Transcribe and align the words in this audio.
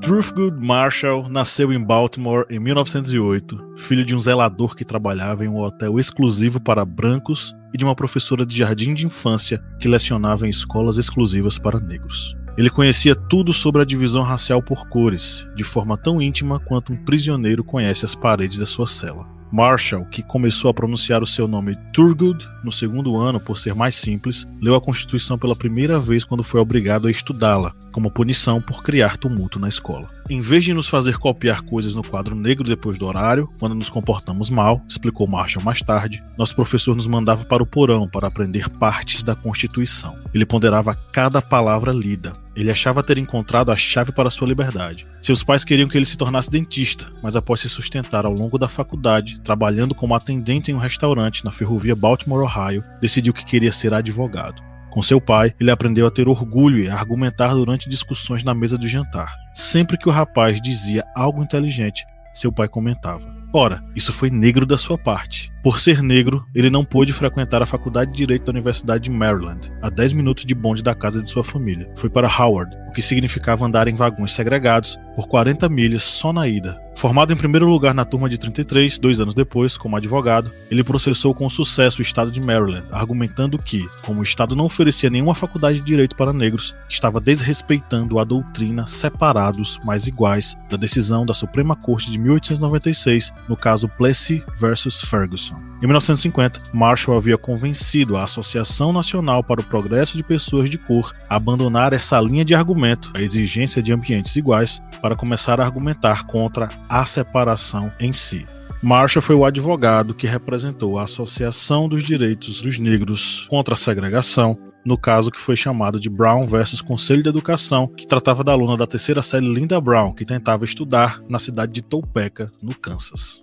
Truthgood 0.00 0.58
Marshall 0.58 1.28
nasceu 1.28 1.72
em 1.72 1.82
Baltimore 1.82 2.44
em 2.50 2.58
1908, 2.58 3.76
filho 3.78 4.04
de 4.04 4.14
um 4.14 4.20
zelador 4.20 4.74
que 4.74 4.84
trabalhava 4.84 5.44
em 5.44 5.48
um 5.48 5.58
hotel 5.58 5.98
exclusivo 5.98 6.60
para 6.60 6.84
brancos 6.84 7.54
e 7.72 7.78
de 7.78 7.84
uma 7.84 7.94
professora 7.94 8.44
de 8.44 8.56
jardim 8.56 8.92
de 8.92 9.06
infância 9.06 9.62
que 9.78 9.86
lecionava 9.88 10.46
em 10.46 10.50
escolas 10.50 10.98
exclusivas 10.98 11.56
para 11.56 11.78
negros. 11.78 12.36
Ele 12.58 12.68
conhecia 12.68 13.14
tudo 13.14 13.52
sobre 13.52 13.80
a 13.80 13.84
divisão 13.86 14.22
racial 14.22 14.60
por 14.62 14.88
cores, 14.88 15.46
de 15.54 15.64
forma 15.64 15.96
tão 15.96 16.20
íntima 16.20 16.60
quanto 16.60 16.92
um 16.92 16.96
prisioneiro 16.96 17.64
conhece 17.64 18.04
as 18.04 18.14
paredes 18.14 18.58
da 18.58 18.66
sua 18.66 18.86
cela. 18.86 19.31
Marshall, 19.52 20.06
que 20.06 20.22
começou 20.22 20.70
a 20.70 20.74
pronunciar 20.74 21.22
o 21.22 21.26
seu 21.26 21.46
nome 21.46 21.76
Thurgood 21.92 22.48
no 22.64 22.72
segundo 22.72 23.18
ano 23.18 23.38
por 23.38 23.58
ser 23.58 23.74
mais 23.74 23.94
simples, 23.94 24.46
leu 24.60 24.74
a 24.74 24.80
Constituição 24.80 25.36
pela 25.36 25.54
primeira 25.54 26.00
vez 26.00 26.24
quando 26.24 26.42
foi 26.42 26.60
obrigado 26.60 27.06
a 27.06 27.10
estudá-la, 27.10 27.74
como 27.92 28.10
punição 28.10 28.62
por 28.62 28.82
criar 28.82 29.18
tumulto 29.18 29.60
na 29.60 29.68
escola. 29.68 30.06
Em 30.30 30.40
vez 30.40 30.64
de 30.64 30.72
nos 30.72 30.88
fazer 30.88 31.18
copiar 31.18 31.62
coisas 31.62 31.94
no 31.94 32.02
quadro 32.02 32.34
negro 32.34 32.66
depois 32.66 32.96
do 32.96 33.06
horário, 33.06 33.48
quando 33.60 33.74
nos 33.74 33.90
comportamos 33.90 34.48
mal, 34.48 34.80
explicou 34.88 35.26
Marshall 35.26 35.64
mais 35.64 35.82
tarde, 35.82 36.22
nosso 36.38 36.56
professor 36.56 36.96
nos 36.96 37.06
mandava 37.06 37.44
para 37.44 37.62
o 37.62 37.66
porão 37.66 38.08
para 38.08 38.28
aprender 38.28 38.70
partes 38.70 39.22
da 39.22 39.34
Constituição. 39.34 40.16
Ele 40.32 40.46
ponderava 40.46 40.94
cada 41.12 41.42
palavra 41.42 41.92
lida, 41.92 42.32
ele 42.54 42.70
achava 42.70 43.02
ter 43.02 43.18
encontrado 43.18 43.70
a 43.70 43.76
chave 43.76 44.12
para 44.12 44.30
sua 44.30 44.48
liberdade. 44.48 45.06
Seus 45.20 45.42
pais 45.42 45.64
queriam 45.64 45.88
que 45.88 45.96
ele 45.96 46.06
se 46.06 46.16
tornasse 46.16 46.50
dentista, 46.50 47.10
mas 47.22 47.36
após 47.36 47.60
se 47.60 47.68
sustentar 47.68 48.24
ao 48.24 48.32
longo 48.32 48.58
da 48.58 48.68
faculdade, 48.68 49.40
trabalhando 49.42 49.94
como 49.94 50.14
atendente 50.14 50.70
em 50.70 50.74
um 50.74 50.78
restaurante 50.78 51.44
na 51.44 51.52
ferrovia 51.52 51.96
Baltimore, 51.96 52.42
Ohio, 52.42 52.84
decidiu 53.00 53.32
que 53.32 53.44
queria 53.44 53.72
ser 53.72 53.94
advogado. 53.94 54.62
Com 54.90 55.00
seu 55.00 55.20
pai, 55.20 55.54
ele 55.58 55.70
aprendeu 55.70 56.06
a 56.06 56.10
ter 56.10 56.28
orgulho 56.28 56.78
e 56.78 56.88
a 56.88 56.94
argumentar 56.94 57.54
durante 57.54 57.88
discussões 57.88 58.44
na 58.44 58.52
mesa 58.52 58.76
do 58.76 58.86
jantar. 58.86 59.34
Sempre 59.54 59.96
que 59.96 60.08
o 60.08 60.12
rapaz 60.12 60.60
dizia 60.60 61.02
algo 61.14 61.42
inteligente, 61.42 62.04
seu 62.34 62.52
pai 62.52 62.68
comentava: 62.68 63.26
Ora, 63.52 63.82
isso 63.94 64.12
foi 64.12 64.30
negro 64.30 64.66
da 64.66 64.78
sua 64.78 64.98
parte. 64.98 65.51
Por 65.62 65.78
ser 65.78 66.02
negro, 66.02 66.44
ele 66.52 66.68
não 66.68 66.84
pôde 66.84 67.12
frequentar 67.12 67.62
a 67.62 67.66
Faculdade 67.66 68.10
de 68.10 68.16
Direito 68.16 68.46
da 68.46 68.50
Universidade 68.50 69.04
de 69.04 69.10
Maryland, 69.10 69.70
a 69.80 69.88
10 69.88 70.12
minutos 70.12 70.44
de 70.44 70.56
bonde 70.56 70.82
da 70.82 70.92
casa 70.92 71.22
de 71.22 71.30
sua 71.30 71.44
família. 71.44 71.88
Foi 71.94 72.10
para 72.10 72.26
Howard, 72.26 72.76
o 72.88 72.92
que 72.92 73.00
significava 73.00 73.64
andar 73.64 73.86
em 73.86 73.94
vagões 73.94 74.32
segregados 74.32 74.98
por 75.14 75.28
40 75.28 75.68
milhas 75.68 76.02
só 76.02 76.32
na 76.32 76.48
ida. 76.48 76.80
Formado 76.94 77.32
em 77.32 77.36
primeiro 77.36 77.66
lugar 77.66 77.94
na 77.94 78.04
turma 78.04 78.28
de 78.28 78.38
33, 78.38 78.98
dois 78.98 79.18
anos 79.18 79.34
depois, 79.34 79.76
como 79.76 79.96
advogado, 79.96 80.52
ele 80.70 80.84
processou 80.84 81.34
com 81.34 81.48
sucesso 81.48 82.00
o 82.00 82.02
estado 82.02 82.30
de 82.30 82.40
Maryland, 82.40 82.86
argumentando 82.92 83.56
que, 83.56 83.88
como 84.02 84.20
o 84.20 84.22
estado 84.22 84.54
não 84.54 84.66
oferecia 84.66 85.10
nenhuma 85.10 85.34
faculdade 85.34 85.80
de 85.80 85.86
direito 85.86 86.16
para 86.16 86.32
negros, 86.32 86.76
estava 86.88 87.20
desrespeitando 87.20 88.18
a 88.18 88.24
doutrina 88.24 88.86
separados, 88.86 89.78
mas 89.84 90.06
iguais, 90.06 90.56
da 90.68 90.76
decisão 90.76 91.24
da 91.24 91.34
Suprema 91.34 91.74
Corte 91.74 92.10
de 92.10 92.18
1896, 92.18 93.32
no 93.48 93.56
caso 93.56 93.88
Plessy 93.88 94.42
versus 94.60 95.00
Ferguson. 95.00 95.51
Em 95.82 95.86
1950, 95.86 96.60
Marshall 96.72 97.16
havia 97.16 97.36
convencido 97.36 98.16
a 98.16 98.24
Associação 98.24 98.92
Nacional 98.92 99.42
para 99.42 99.60
o 99.60 99.64
Progresso 99.64 100.16
de 100.16 100.22
Pessoas 100.22 100.70
de 100.70 100.78
Cor 100.78 101.12
a 101.28 101.36
abandonar 101.36 101.92
essa 101.92 102.20
linha 102.20 102.44
de 102.44 102.54
argumento, 102.54 103.10
a 103.14 103.20
exigência 103.20 103.82
de 103.82 103.92
ambientes 103.92 104.36
iguais, 104.36 104.80
para 105.00 105.16
começar 105.16 105.60
a 105.60 105.64
argumentar 105.64 106.24
contra 106.24 106.68
a 106.88 107.04
separação 107.04 107.90
em 107.98 108.12
si. 108.12 108.44
Marshall 108.82 109.22
foi 109.22 109.36
o 109.36 109.44
advogado 109.44 110.12
que 110.12 110.26
representou 110.26 110.98
a 110.98 111.04
Associação 111.04 111.88
dos 111.88 112.02
Direitos 112.02 112.60
dos 112.60 112.78
Negros 112.78 113.46
contra 113.48 113.74
a 113.74 113.76
Segregação, 113.76 114.56
no 114.84 114.98
caso 114.98 115.30
que 115.30 115.38
foi 115.38 115.54
chamado 115.54 116.00
de 116.00 116.10
Brown 116.10 116.46
versus 116.46 116.80
Conselho 116.80 117.22
de 117.22 117.28
Educação, 117.28 117.86
que 117.86 118.08
tratava 118.08 118.42
da 118.42 118.50
aluna 118.50 118.76
da 118.76 118.86
terceira 118.86 119.22
série 119.22 119.46
Linda 119.46 119.80
Brown, 119.80 120.12
que 120.12 120.24
tentava 120.24 120.64
estudar 120.64 121.22
na 121.28 121.38
cidade 121.38 121.72
de 121.72 121.82
Topeka, 121.82 122.46
no 122.60 122.74
Kansas. 122.74 123.40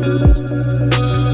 Thank 0.00 1.16
you. 1.18 1.27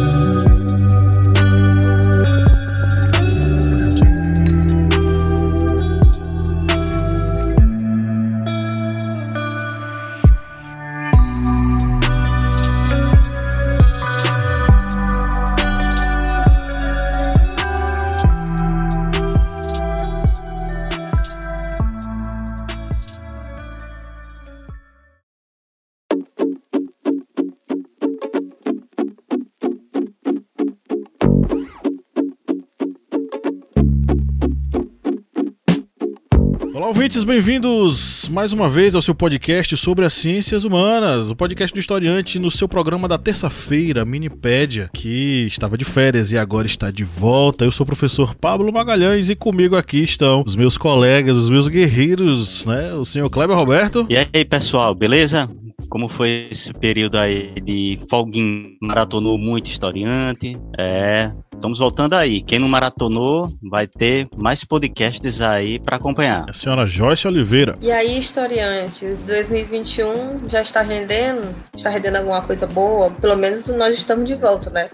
Bem-vindos 37.24 38.28
mais 38.28 38.52
uma 38.52 38.68
vez 38.68 38.94
ao 38.94 39.00
seu 39.00 39.14
podcast 39.14 39.76
sobre 39.76 40.04
as 40.04 40.12
ciências 40.12 40.64
humanas, 40.64 41.30
o 41.30 41.36
podcast 41.36 41.72
do 41.72 41.80
historiante 41.80 42.38
no 42.38 42.50
seu 42.50 42.68
programa 42.68 43.08
da 43.08 43.16
terça-feira, 43.16 44.04
Minipédia, 44.04 44.90
que 44.92 45.46
estava 45.46 45.78
de 45.78 45.84
férias 45.84 46.32
e 46.32 46.38
agora 46.38 46.66
está 46.66 46.90
de 46.90 47.02
volta. 47.04 47.64
Eu 47.64 47.70
sou 47.70 47.84
o 47.84 47.86
professor 47.86 48.34
Pablo 48.34 48.72
Magalhães 48.72 49.30
e 49.30 49.34
comigo 49.34 49.76
aqui 49.76 50.02
estão 50.02 50.42
os 50.46 50.56
meus 50.56 50.76
colegas, 50.76 51.36
os 51.36 51.48
meus 51.48 51.66
guerreiros, 51.66 52.64
né? 52.66 52.92
O 52.94 53.04
senhor 53.04 53.30
Kleber 53.30 53.56
Roberto. 53.56 54.06
E 54.10 54.16
aí, 54.16 54.44
pessoal, 54.44 54.94
beleza? 54.94 55.48
Como 55.88 56.08
foi 56.08 56.48
esse 56.50 56.72
período 56.72 57.18
aí 57.18 57.54
de 57.62 57.98
folguinho? 58.08 58.76
Maratonou 58.80 59.38
muito 59.38 59.68
historiante? 59.68 60.58
É, 60.78 61.30
estamos 61.52 61.78
voltando 61.78 62.14
aí. 62.14 62.42
Quem 62.42 62.58
não 62.58 62.68
maratonou 62.68 63.48
vai 63.62 63.86
ter 63.86 64.28
mais 64.36 64.64
podcasts 64.64 65.40
aí 65.40 65.78
para 65.78 65.96
acompanhar. 65.96 66.48
A 66.48 66.52
senhora 66.52 66.86
Joyce 66.86 67.26
Oliveira. 67.26 67.76
E 67.80 67.90
aí, 67.90 68.18
historiantes, 68.18 69.22
2021 69.22 70.48
já 70.48 70.62
está 70.62 70.82
rendendo? 70.82 71.54
Está 71.74 71.90
rendendo 71.90 72.16
alguma 72.16 72.42
coisa 72.42 72.66
boa? 72.66 73.10
Pelo 73.10 73.36
menos 73.36 73.66
nós 73.68 73.96
estamos 73.96 74.24
de 74.28 74.34
volta, 74.34 74.70
né? 74.70 74.90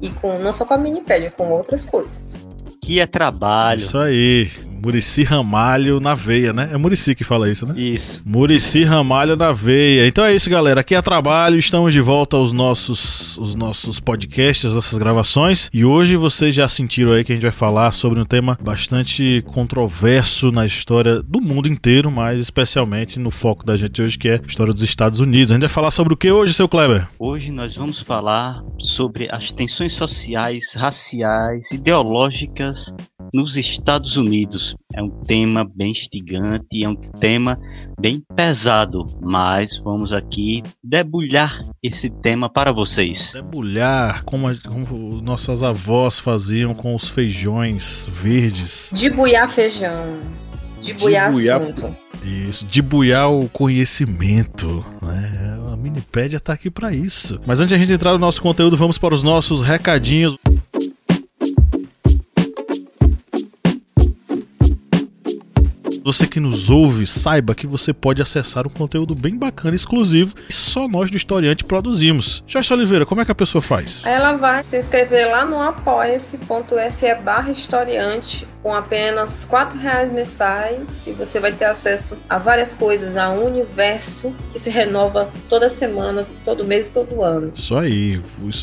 E 0.00 0.10
com 0.10 0.38
não 0.38 0.52
só 0.52 0.64
com 0.64 0.74
a 0.74 0.78
Minipédia, 0.78 1.30
com 1.30 1.50
outras 1.50 1.84
coisas. 1.84 2.46
Que 2.82 3.00
é 3.00 3.06
trabalho. 3.06 3.80
Isso 3.80 3.98
aí. 3.98 4.50
Murici 4.80 5.24
Ramalho 5.24 6.00
na 6.00 6.14
veia, 6.14 6.52
né? 6.52 6.70
É 6.72 6.76
Murici 6.76 7.14
que 7.14 7.24
fala 7.24 7.50
isso, 7.50 7.66
né? 7.66 7.74
Isso. 7.76 8.22
Murici 8.24 8.84
Ramalho 8.84 9.36
na 9.36 9.52
veia. 9.52 10.06
Então 10.06 10.24
é 10.24 10.34
isso, 10.34 10.48
galera. 10.48 10.80
Aqui 10.80 10.94
é 10.94 11.02
Trabalho, 11.02 11.58
estamos 11.58 11.92
de 11.92 12.00
volta 12.00 12.36
aos 12.36 12.52
nossos, 12.52 13.36
os 13.38 13.54
nossos 13.54 13.98
podcasts, 13.98 14.66
as 14.66 14.74
nossas 14.74 14.98
gravações. 14.98 15.68
E 15.72 15.84
hoje 15.84 16.16
vocês 16.16 16.54
já 16.54 16.68
sentiram 16.68 17.12
aí 17.12 17.24
que 17.24 17.32
a 17.32 17.34
gente 17.34 17.42
vai 17.42 17.52
falar 17.52 17.92
sobre 17.92 18.20
um 18.20 18.24
tema 18.24 18.58
bastante 18.62 19.42
controverso 19.46 20.50
na 20.50 20.64
história 20.64 21.22
do 21.22 21.40
mundo 21.40 21.68
inteiro, 21.68 22.10
mas 22.10 22.38
especialmente 22.40 23.18
no 23.18 23.30
foco 23.30 23.64
da 23.64 23.76
gente 23.76 24.00
hoje, 24.00 24.18
que 24.18 24.28
é 24.28 24.34
a 24.36 24.46
história 24.46 24.72
dos 24.72 24.82
Estados 24.82 25.20
Unidos. 25.20 25.50
A 25.50 25.54
gente 25.54 25.62
vai 25.62 25.68
falar 25.68 25.90
sobre 25.90 26.14
o 26.14 26.16
que 26.16 26.30
hoje, 26.30 26.54
seu 26.54 26.68
Kleber? 26.68 27.08
Hoje 27.18 27.50
nós 27.50 27.76
vamos 27.76 28.00
falar 28.00 28.62
sobre 28.78 29.28
as 29.30 29.50
tensões 29.50 29.92
sociais, 29.92 30.74
raciais, 30.74 31.72
ideológicas 31.72 32.92
nos 33.34 33.56
Estados 33.56 34.16
Unidos. 34.16 34.67
É 34.94 35.02
um 35.02 35.10
tema 35.10 35.68
bem 35.74 35.90
instigante, 35.90 36.82
é 36.82 36.88
um 36.88 36.94
tema 36.94 37.58
bem 38.00 38.22
pesado, 38.34 39.06
mas 39.20 39.78
vamos 39.78 40.12
aqui 40.12 40.62
debulhar 40.82 41.62
esse 41.82 42.10
tema 42.10 42.48
para 42.48 42.72
vocês. 42.72 43.32
Debulhar, 43.34 44.24
como, 44.24 44.48
como 44.62 45.20
nossas 45.20 45.62
avós 45.62 46.18
faziam 46.18 46.74
com 46.74 46.94
os 46.94 47.08
feijões 47.08 48.08
verdes. 48.12 48.90
Debuiar 48.94 49.48
feijão. 49.48 50.18
Debuiar 50.82 51.30
assunto. 51.30 51.94
Isso, 52.24 52.64
debuiar 52.64 53.30
o 53.30 53.48
conhecimento, 53.48 54.84
né? 55.02 55.58
A 55.72 55.76
Minipédia 55.76 56.40
tá 56.40 56.52
aqui 56.52 56.70
para 56.70 56.92
isso. 56.92 57.40
Mas 57.46 57.60
antes 57.60 57.68
de 57.68 57.74
a 57.74 57.78
gente 57.78 57.92
entrar 57.92 58.12
no 58.12 58.18
nosso 58.18 58.42
conteúdo, 58.42 58.76
vamos 58.76 58.98
para 58.98 59.14
os 59.14 59.22
nossos 59.22 59.62
recadinhos. 59.62 60.36
Você 66.08 66.26
que 66.26 66.40
nos 66.40 66.70
ouve, 66.70 67.06
saiba 67.06 67.54
que 67.54 67.66
você 67.66 67.92
pode 67.92 68.22
acessar 68.22 68.66
um 68.66 68.70
conteúdo 68.70 69.14
bem 69.14 69.36
bacana, 69.36 69.76
exclusivo, 69.76 70.34
que 70.34 70.54
só 70.54 70.88
nós 70.88 71.10
do 71.10 71.18
Historiante 71.18 71.64
produzimos. 71.64 72.42
Joyce 72.46 72.72
Oliveira, 72.72 73.04
como 73.04 73.20
é 73.20 73.26
que 73.26 73.30
a 73.30 73.34
pessoa 73.34 73.60
faz? 73.60 74.06
Ela 74.06 74.32
vai 74.32 74.62
se 74.62 74.78
inscrever 74.78 75.30
lá 75.30 75.44
no 75.44 75.60
apoia-se.se 75.60 77.14
barra 77.16 77.50
historiante 77.50 78.48
com 78.62 78.74
apenas 78.74 79.48
R$ 79.50 79.78
reais 79.78 80.12
mensais 80.12 81.06
e 81.06 81.12
você 81.12 81.40
vai 81.40 81.52
ter 81.52 81.66
acesso 81.66 82.18
a 82.28 82.38
várias 82.38 82.74
coisas, 82.74 83.16
a 83.16 83.30
um 83.30 83.46
universo 83.46 84.34
que 84.52 84.58
se 84.58 84.70
renova 84.70 85.28
toda 85.48 85.68
semana, 85.68 86.26
todo 86.44 86.64
mês 86.64 86.88
e 86.88 86.92
todo 86.92 87.22
ano. 87.22 87.52
Isso 87.54 87.76
aí. 87.76 88.20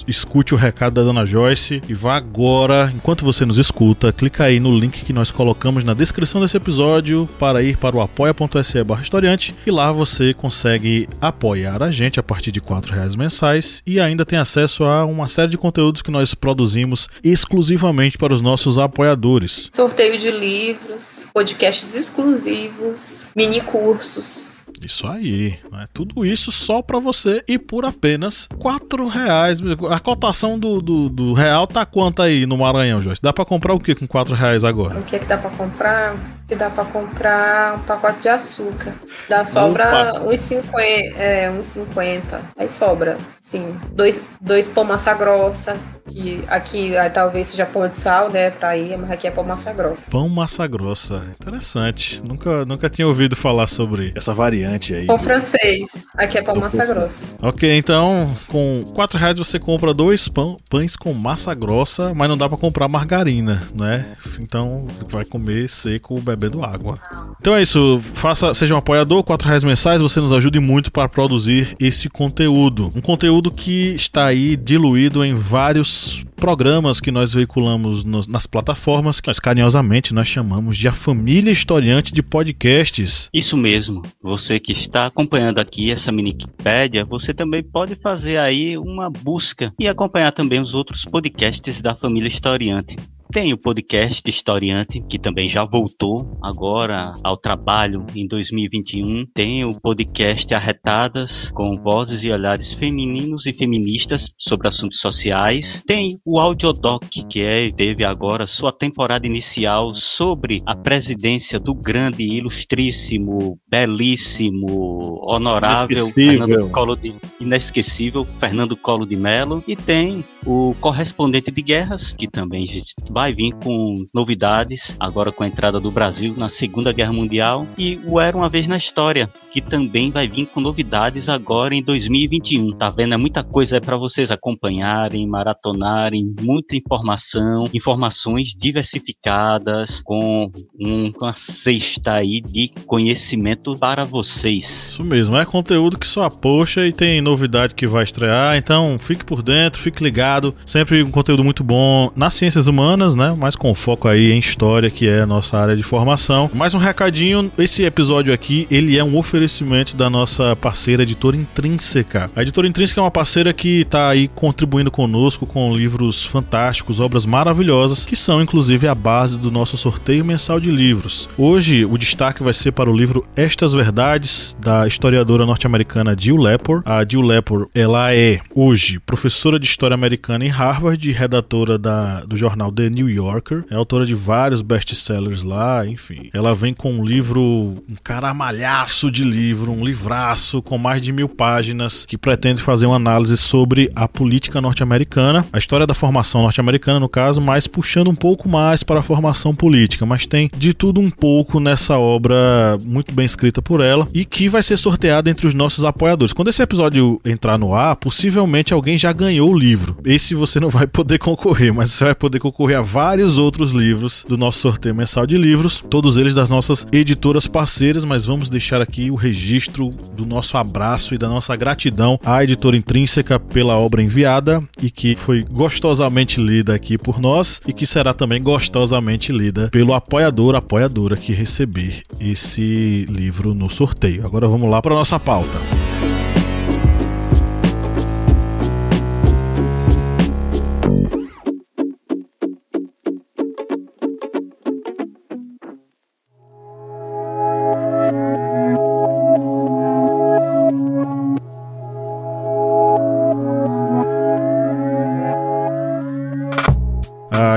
Escute 0.07 0.53
o 0.53 0.57
recado 0.57 0.93
da 0.93 1.03
Dona 1.03 1.25
Joyce 1.25 1.81
e 1.87 1.93
vá 1.93 2.15
agora, 2.15 2.91
enquanto 2.95 3.25
você 3.25 3.45
nos 3.45 3.57
escuta, 3.57 4.11
clica 4.11 4.45
aí 4.45 4.59
no 4.59 4.77
link 4.77 5.03
que 5.03 5.13
nós 5.13 5.31
colocamos 5.31 5.83
na 5.83 5.93
descrição 5.93 6.41
desse 6.41 6.57
episódio 6.57 7.27
para 7.39 7.61
ir 7.61 7.77
para 7.77 7.95
o 7.95 8.01
apoia.se 8.01 8.83
barra 8.83 9.03
historiante 9.03 9.55
e 9.65 9.71
lá 9.71 9.91
você 9.91 10.33
consegue 10.33 11.07
apoiar 11.21 11.81
a 11.81 11.91
gente 11.91 12.19
a 12.19 12.23
partir 12.23 12.51
de 12.51 12.59
R$ 12.59 12.65
reais 12.91 13.15
mensais 13.15 13.81
e 13.85 13.99
ainda 13.99 14.25
tem 14.25 14.39
acesso 14.39 14.83
a 14.83 15.05
uma 15.05 15.27
série 15.27 15.49
de 15.49 15.57
conteúdos 15.57 16.01
que 16.01 16.11
nós 16.11 16.33
produzimos 16.33 17.07
exclusivamente 17.23 18.17
para 18.17 18.33
os 18.33 18.41
nossos 18.41 18.77
apoiadores. 18.77 19.67
Sorteio 19.95 20.19
de 20.19 20.29
livros, 20.29 21.25
podcasts 21.33 21.95
exclusivos, 21.95 23.29
mini 23.33 23.61
cursos. 23.61 24.51
Isso 24.85 25.07
aí, 25.07 25.57
né? 25.71 25.87
tudo 25.91 26.23
isso 26.23 26.51
só 26.51 26.81
para 26.81 26.99
você 26.99 27.43
e 27.47 27.57
por 27.57 27.85
apenas 27.85 28.47
quatro 28.59 29.07
reais. 29.07 29.59
A 29.89 29.99
cotação 29.99 30.59
do, 30.59 30.79
do, 30.79 31.09
do, 31.09 31.33
real 31.33 31.65
tá 31.65 31.85
quanto 31.85 32.21
aí 32.21 32.45
no 32.45 32.57
Maranhão, 32.57 32.99
Joyce? 32.99 33.21
Dá 33.21 33.33
para 33.33 33.43
comprar 33.45 33.73
o 33.73 33.79
que 33.79 33.95
com 33.95 34.07
quatro 34.07 34.35
reais 34.35 34.63
agora? 34.63 34.99
O 34.99 35.03
que 35.03 35.15
é 35.15 35.19
que 35.19 35.25
dá 35.25 35.37
para 35.37 35.49
comprar? 35.49 36.15
Que 36.47 36.55
dá 36.55 36.69
para 36.69 36.85
comprar 36.85 37.77
um 37.77 37.79
pacote 37.79 38.19
de 38.19 38.29
açúcar. 38.29 38.93
Dá 39.27 39.43
sobra 39.43 40.21
uns 40.23 40.39
50, 40.41 40.77
é, 41.17 41.49
uns 41.49 41.65
50. 41.65 42.39
Aí 42.55 42.69
sobra, 42.69 43.17
sim, 43.41 43.75
dois, 43.91 44.23
dois 44.39 44.67
pão 44.67 44.83
massa 44.83 45.11
grossa, 45.15 45.75
que 46.07 46.43
aqui 46.47 46.95
aí, 46.95 47.09
talvez 47.09 47.47
seja 47.47 47.65
pão 47.65 47.87
de 47.87 47.95
sal, 47.95 48.29
né, 48.29 48.51
pra 48.51 48.77
ir, 48.77 48.95
mas 48.95 49.09
aqui 49.09 49.27
é 49.27 49.31
pão 49.31 49.43
massa 49.43 49.73
grossa. 49.73 50.11
Pão 50.11 50.29
massa 50.29 50.67
grossa, 50.67 51.25
interessante. 51.39 52.21
Nunca, 52.23 52.63
nunca 52.63 52.91
tinha 52.91 53.07
ouvido 53.07 53.35
falar 53.35 53.65
sobre 53.65 54.13
essa 54.15 54.31
variante 54.31 54.74
aí. 54.93 55.05
Pão 55.05 55.17
francês, 55.17 56.05
aqui 56.15 56.37
é 56.37 56.41
pão 56.41 56.55
massa 56.55 56.85
grossa. 56.85 57.25
Ok, 57.41 57.77
então 57.77 58.35
com 58.47 58.83
4 58.93 59.19
reais 59.19 59.37
você 59.37 59.59
compra 59.59 59.93
dois 59.93 60.27
pão, 60.27 60.57
pães 60.69 60.95
com 60.95 61.13
massa 61.13 61.53
grossa, 61.53 62.13
mas 62.13 62.29
não 62.29 62.37
dá 62.37 62.47
para 62.47 62.57
comprar 62.57 62.87
margarina, 62.87 63.63
né? 63.73 64.15
Então 64.39 64.87
vai 65.09 65.25
comer 65.25 65.69
seco 65.69 66.19
bebendo 66.21 66.63
água. 66.63 66.99
Então 67.39 67.55
é 67.55 67.61
isso, 67.61 68.01
faça, 68.13 68.53
seja 68.53 68.75
um 68.75 68.77
apoiador, 68.77 69.23
4 69.23 69.47
reais 69.47 69.63
mensais, 69.63 70.01
você 70.01 70.19
nos 70.19 70.31
ajude 70.31 70.59
muito 70.59 70.91
para 70.91 71.09
produzir 71.09 71.75
esse 71.79 72.09
conteúdo. 72.09 72.91
Um 72.95 73.01
conteúdo 73.01 73.51
que 73.51 73.95
está 73.95 74.25
aí 74.25 74.55
diluído 74.55 75.23
em 75.23 75.35
vários 75.35 76.25
programas 76.35 76.99
que 76.99 77.11
nós 77.11 77.33
veiculamos 77.33 78.03
nos, 78.03 78.27
nas 78.27 78.45
plataformas 78.45 79.19
que 79.19 79.27
nós 79.27 79.39
carinhosamente 79.39 80.13
nós 80.13 80.27
chamamos 80.27 80.77
de 80.77 80.87
a 80.87 80.93
família 80.93 81.51
historiante 81.51 82.13
de 82.13 82.21
podcasts. 82.21 83.29
Isso 83.33 83.57
mesmo. 83.57 84.03
Você 84.21 84.59
que 84.65 84.71
está 84.71 85.05
acompanhando 85.05 85.59
aqui 85.59 85.91
essa 85.91 86.11
Minikipédia, 86.11 87.05
você 87.05 87.35
também 87.35 87.61
pode 87.61 87.93
fazer 87.93 88.37
aí 88.37 88.75
uma 88.79 89.11
busca 89.11 89.71
e 89.79 89.87
acompanhar 89.87 90.31
também 90.31 90.59
os 90.59 90.73
outros 90.73 91.05
podcasts 91.05 91.81
da 91.81 91.93
família 91.95 92.27
historiante. 92.27 92.95
Tem 93.31 93.51
o 93.51 93.57
podcast 93.57 94.29
Historiante, 94.29 95.01
que 95.09 95.19
também 95.19 95.47
já 95.47 95.65
voltou 95.65 96.37
agora 96.41 97.13
ao 97.23 97.35
trabalho 97.35 98.05
em 98.15 98.25
2021. 98.25 99.25
Tem 99.33 99.65
o 99.65 99.79
podcast 99.79 100.53
Arretadas, 100.53 101.51
com 101.51 101.79
vozes 101.79 102.23
e 102.23 102.31
olhares 102.31 102.73
femininos 102.73 103.45
e 103.45 103.53
feministas 103.53 104.31
sobre 104.37 104.67
assuntos 104.67 104.99
sociais. 104.99 105.83
Tem 105.85 106.17
o 106.23 106.39
Audiodoc, 106.39 107.03
que 107.29 107.41
é, 107.41 107.69
teve 107.71 108.05
agora 108.05 108.47
sua 108.47 108.71
temporada 108.71 109.27
inicial 109.27 109.93
sobre 109.93 110.61
a 110.65 110.75
presidência 110.75 111.59
do 111.59 111.73
grande, 111.73 112.23
ilustríssimo, 112.23 113.59
belíssimo, 113.67 115.19
honorável 115.27 116.07
Fernando 116.07 116.69
Collor 116.69 116.97
de, 116.97 117.13
inesquecível 117.39 118.25
Fernando 118.39 118.77
Collor 118.77 119.07
de 119.07 119.15
Mello. 119.15 119.63
E 119.67 119.75
tem 119.75 120.23
o 120.45 120.75
correspondente 120.79 121.51
de 121.51 121.61
guerras, 121.61 122.11
que 122.11 122.27
também 122.27 122.65
vai 123.15 123.31
vir 123.31 123.53
com 123.63 123.95
novidades, 124.13 124.97
agora 124.99 125.31
com 125.31 125.41
a 125.41 125.47
entrada 125.47 125.79
do 125.79 125.89
Brasil 125.89 126.35
na 126.37 126.49
Segunda 126.49 126.91
Guerra 126.91 127.13
Mundial, 127.13 127.65
e 127.77 127.97
o 128.05 128.19
Era 128.19 128.35
Uma 128.35 128.49
Vez 128.49 128.67
na 128.67 128.75
História, 128.75 129.29
que 129.53 129.61
também 129.61 130.11
vai 130.11 130.27
vir 130.27 130.47
com 130.47 130.59
novidades 130.59 131.29
agora 131.29 131.73
em 131.73 131.81
2021. 131.81 132.73
Tá 132.73 132.89
vendo? 132.89 133.13
É 133.13 133.17
muita 133.17 133.41
coisa 133.41 133.79
para 133.79 133.95
vocês 133.95 134.31
acompanharem, 134.31 135.25
maratonarem, 135.25 136.35
muita 136.41 136.75
informação, 136.75 137.69
informações 137.73 138.49
diversificadas, 138.53 140.01
com 140.03 140.51
uma 140.77 141.31
cesta 141.37 142.15
aí 142.15 142.41
de 142.41 142.69
conhecimento 142.85 143.77
para 143.77 144.03
vocês. 144.03 144.89
Isso 144.89 145.05
mesmo, 145.05 145.37
é 145.37 145.45
conteúdo 145.45 145.97
que 145.97 146.05
só 146.05 146.23
aposta 146.23 146.85
e 146.85 146.91
tem 146.91 147.21
novidade 147.21 147.75
que 147.75 147.87
vai 147.87 148.03
estrear, 148.03 148.57
então 148.57 148.99
fique 148.99 149.23
por 149.23 149.41
dentro, 149.41 149.79
fique 149.79 150.03
ligado, 150.03 150.53
sempre 150.65 151.01
um 151.01 151.11
conteúdo 151.11 151.45
muito 151.45 151.63
bom 151.63 152.11
nas 152.13 152.33
ciências 152.33 152.67
humanas 152.67 153.04
né? 153.13 153.35
Mas 153.37 153.55
com 153.55 153.75
foco 153.75 154.07
aí 154.07 154.31
em 154.31 154.39
história, 154.39 154.89
que 154.89 155.07
é 155.07 155.21
a 155.21 155.25
nossa 155.27 155.57
área 155.57 155.75
de 155.75 155.83
formação. 155.83 156.49
Mais 156.53 156.73
um 156.73 156.77
recadinho, 156.77 157.51
esse 157.57 157.83
episódio 157.83 158.33
aqui, 158.33 158.65
ele 158.71 158.97
é 158.97 159.03
um 159.03 159.17
oferecimento 159.17 159.95
da 159.95 160.09
nossa 160.09 160.55
parceira 160.55 161.03
editora 161.03 161.35
Intrínseca. 161.35 162.31
A 162.35 162.41
editora 162.41 162.67
Intrínseca 162.67 163.01
é 163.01 163.03
uma 163.03 163.11
parceira 163.11 163.53
que 163.53 163.81
está 163.81 164.09
aí 164.09 164.29
contribuindo 164.29 164.89
conosco 164.89 165.45
com 165.45 165.75
livros 165.75 166.23
fantásticos, 166.23 166.99
obras 166.99 167.25
maravilhosas, 167.25 168.05
que 168.05 168.15
são 168.15 168.41
inclusive 168.41 168.87
a 168.87 168.95
base 168.95 169.37
do 169.37 169.51
nosso 169.51 169.75
sorteio 169.75 170.23
mensal 170.23 170.59
de 170.59 170.71
livros. 170.71 171.27
Hoje, 171.37 171.85
o 171.85 171.97
destaque 171.97 172.41
vai 172.41 172.53
ser 172.53 172.71
para 172.71 172.89
o 172.89 172.95
livro 172.95 173.25
Estas 173.35 173.73
Verdades, 173.73 174.55
da 174.59 174.87
historiadora 174.87 175.45
norte-americana 175.45 176.15
Jill 176.17 176.37
Lepore. 176.37 176.81
A 176.85 177.05
Jill 177.05 177.21
Lepore, 177.21 177.65
ela 177.75 178.13
é 178.13 178.39
hoje 178.53 178.99
professora 178.99 179.59
de 179.59 179.65
História 179.65 179.93
Americana 179.93 180.45
em 180.45 180.49
Harvard 180.49 181.09
e 181.09 181.11
redatora 181.11 181.77
da, 181.77 182.21
do 182.21 182.37
jornal 182.37 182.71
The 182.71 182.89
New 182.95 183.09
Yorker, 183.09 183.63
é 183.69 183.75
autora 183.75 184.05
de 184.05 184.15
vários 184.15 184.61
best-sellers 184.61 185.43
lá, 185.43 185.85
enfim. 185.85 186.29
Ela 186.33 186.55
vem 186.55 186.73
com 186.73 186.93
um 186.93 187.05
livro, 187.05 187.41
um 187.41 187.95
caramalhaço 188.03 189.11
de 189.11 189.23
livro, 189.23 189.71
um 189.71 189.83
livraço 189.83 190.61
com 190.61 190.77
mais 190.77 191.01
de 191.01 191.11
mil 191.11 191.27
páginas, 191.27 192.05
que 192.05 192.17
pretende 192.17 192.63
fazer 192.63 192.85
uma 192.85 192.95
análise 192.95 193.37
sobre 193.37 193.91
a 193.95 194.07
política 194.07 194.61
norte-americana, 194.61 195.45
a 195.51 195.57
história 195.57 195.85
da 195.85 195.93
formação 195.93 196.41
norte-americana, 196.41 196.99
no 196.99 197.09
caso, 197.09 197.41
mas 197.41 197.67
puxando 197.67 198.09
um 198.09 198.15
pouco 198.15 198.47
mais 198.47 198.81
para 198.81 199.01
a 199.01 199.03
formação 199.03 199.53
política. 199.53 200.05
Mas 200.05 200.25
tem 200.25 200.49
de 200.55 200.73
tudo 200.73 201.01
um 201.01 201.09
pouco 201.09 201.59
nessa 201.59 201.97
obra 201.97 202.77
muito 202.83 203.13
bem 203.13 203.25
escrita 203.25 203.61
por 203.61 203.81
ela 203.81 204.07
e 204.13 204.23
que 204.23 204.47
vai 204.47 204.63
ser 204.63 204.77
sorteada 204.77 205.29
entre 205.29 205.47
os 205.47 205.53
nossos 205.53 205.83
apoiadores. 205.83 206.33
Quando 206.33 206.47
esse 206.47 206.61
episódio 206.61 207.19
entrar 207.25 207.57
no 207.57 207.73
ar, 207.73 207.95
possivelmente 207.97 208.73
alguém 208.73 208.97
já 208.97 209.11
ganhou 209.11 209.51
o 209.51 209.57
livro. 209.57 209.97
Esse 210.05 210.33
você 210.33 210.59
não 210.59 210.69
vai 210.69 210.87
poder 210.87 211.19
concorrer, 211.19 211.73
mas 211.73 211.91
você 211.91 212.05
vai 212.05 212.15
poder 212.15 212.39
concorrer 212.39 212.77
a 212.77 212.81
vários 212.85 213.37
outros 213.37 213.71
livros 213.71 214.25
do 214.27 214.37
nosso 214.37 214.59
sorteio 214.59 214.93
mensal 214.95 215.25
de 215.25 215.37
livros, 215.37 215.83
todos 215.89 216.15
eles 216.15 216.35
das 216.35 216.49
nossas 216.49 216.85
editoras 216.91 217.47
parceiras, 217.47 218.05
mas 218.05 218.25
vamos 218.25 218.49
deixar 218.49 218.81
aqui 218.81 219.09
o 219.09 219.15
registro 219.15 219.89
do 220.15 220.25
nosso 220.25 220.55
abraço 220.55 221.15
e 221.15 221.17
da 221.17 221.27
nossa 221.27 221.55
gratidão 221.55 222.19
à 222.23 222.43
editora 222.43 222.77
Intrínseca 222.77 223.39
pela 223.39 223.77
obra 223.77 224.01
enviada 224.01 224.63
e 224.81 224.91
que 224.91 225.15
foi 225.15 225.43
gostosamente 225.43 226.39
lida 226.39 226.75
aqui 226.75 226.97
por 226.97 227.19
nós 227.19 227.59
e 227.67 227.73
que 227.73 227.87
será 227.87 228.13
também 228.13 228.41
gostosamente 228.41 229.31
lida 229.31 229.69
pelo 229.69 229.93
apoiador, 229.93 230.55
apoiadora 230.55 231.17
que 231.17 231.33
receber 231.33 232.03
esse 232.19 233.05
livro 233.09 233.53
no 233.53 233.69
sorteio. 233.69 234.25
Agora 234.25 234.47
vamos 234.47 234.69
lá 234.69 234.81
para 234.81 234.95
nossa 234.95 235.19
pauta. 235.19 235.74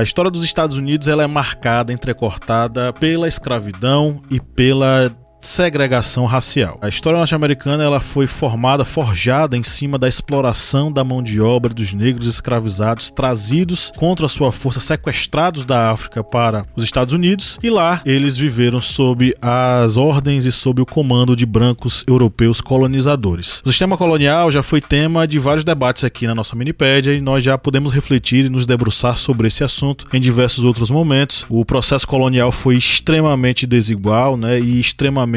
História 0.09 0.31
dos 0.31 0.43
Estados 0.43 0.75
Unidos 0.75 1.07
ela 1.07 1.23
é 1.23 1.27
marcada, 1.27 1.93
entrecortada 1.93 2.91
pela 2.91 3.27
escravidão 3.27 4.21
e 4.29 4.39
pela 4.39 5.11
segregação 5.39 6.25
racial. 6.25 6.77
A 6.81 6.89
história 6.89 7.17
norte-americana 7.17 7.83
ela 7.83 7.99
foi 7.99 8.27
formada, 8.27 8.83
forjada 8.83 9.55
em 9.55 9.63
cima 9.63 9.97
da 9.97 10.07
exploração 10.07 10.91
da 10.91 11.03
mão 11.03 11.23
de 11.23 11.39
obra 11.39 11.73
dos 11.73 11.93
negros 11.93 12.27
escravizados 12.27 13.09
trazidos 13.09 13.91
contra 13.95 14.27
sua 14.27 14.51
força, 14.51 14.79
sequestrados 14.79 15.65
da 15.65 15.91
África 15.91 16.23
para 16.23 16.65
os 16.75 16.83
Estados 16.83 17.13
Unidos 17.13 17.57
e 17.63 17.69
lá 17.69 18.01
eles 18.05 18.37
viveram 18.37 18.81
sob 18.81 19.33
as 19.41 19.97
ordens 19.97 20.45
e 20.45 20.51
sob 20.51 20.81
o 20.81 20.85
comando 20.85 21.35
de 21.35 21.45
brancos 21.45 22.03
europeus 22.07 22.61
colonizadores. 22.61 23.61
O 23.65 23.69
sistema 23.69 23.97
colonial 23.97 24.51
já 24.51 24.61
foi 24.61 24.81
tema 24.81 25.27
de 25.27 25.39
vários 25.39 25.63
debates 25.63 26.03
aqui 26.03 26.27
na 26.27 26.35
nossa 26.35 26.55
minipédia 26.55 27.13
e 27.13 27.21
nós 27.21 27.43
já 27.43 27.57
podemos 27.57 27.91
refletir 27.91 28.45
e 28.45 28.49
nos 28.49 28.65
debruçar 28.65 29.17
sobre 29.17 29.47
esse 29.47 29.63
assunto 29.63 30.05
em 30.13 30.19
diversos 30.19 30.63
outros 30.63 30.89
momentos. 30.89 31.45
O 31.49 31.63
processo 31.63 32.07
colonial 32.07 32.51
foi 32.51 32.75
extremamente 32.75 33.65
desigual 33.65 34.35
né, 34.35 34.59
e 34.59 34.79
extremamente 34.79 35.28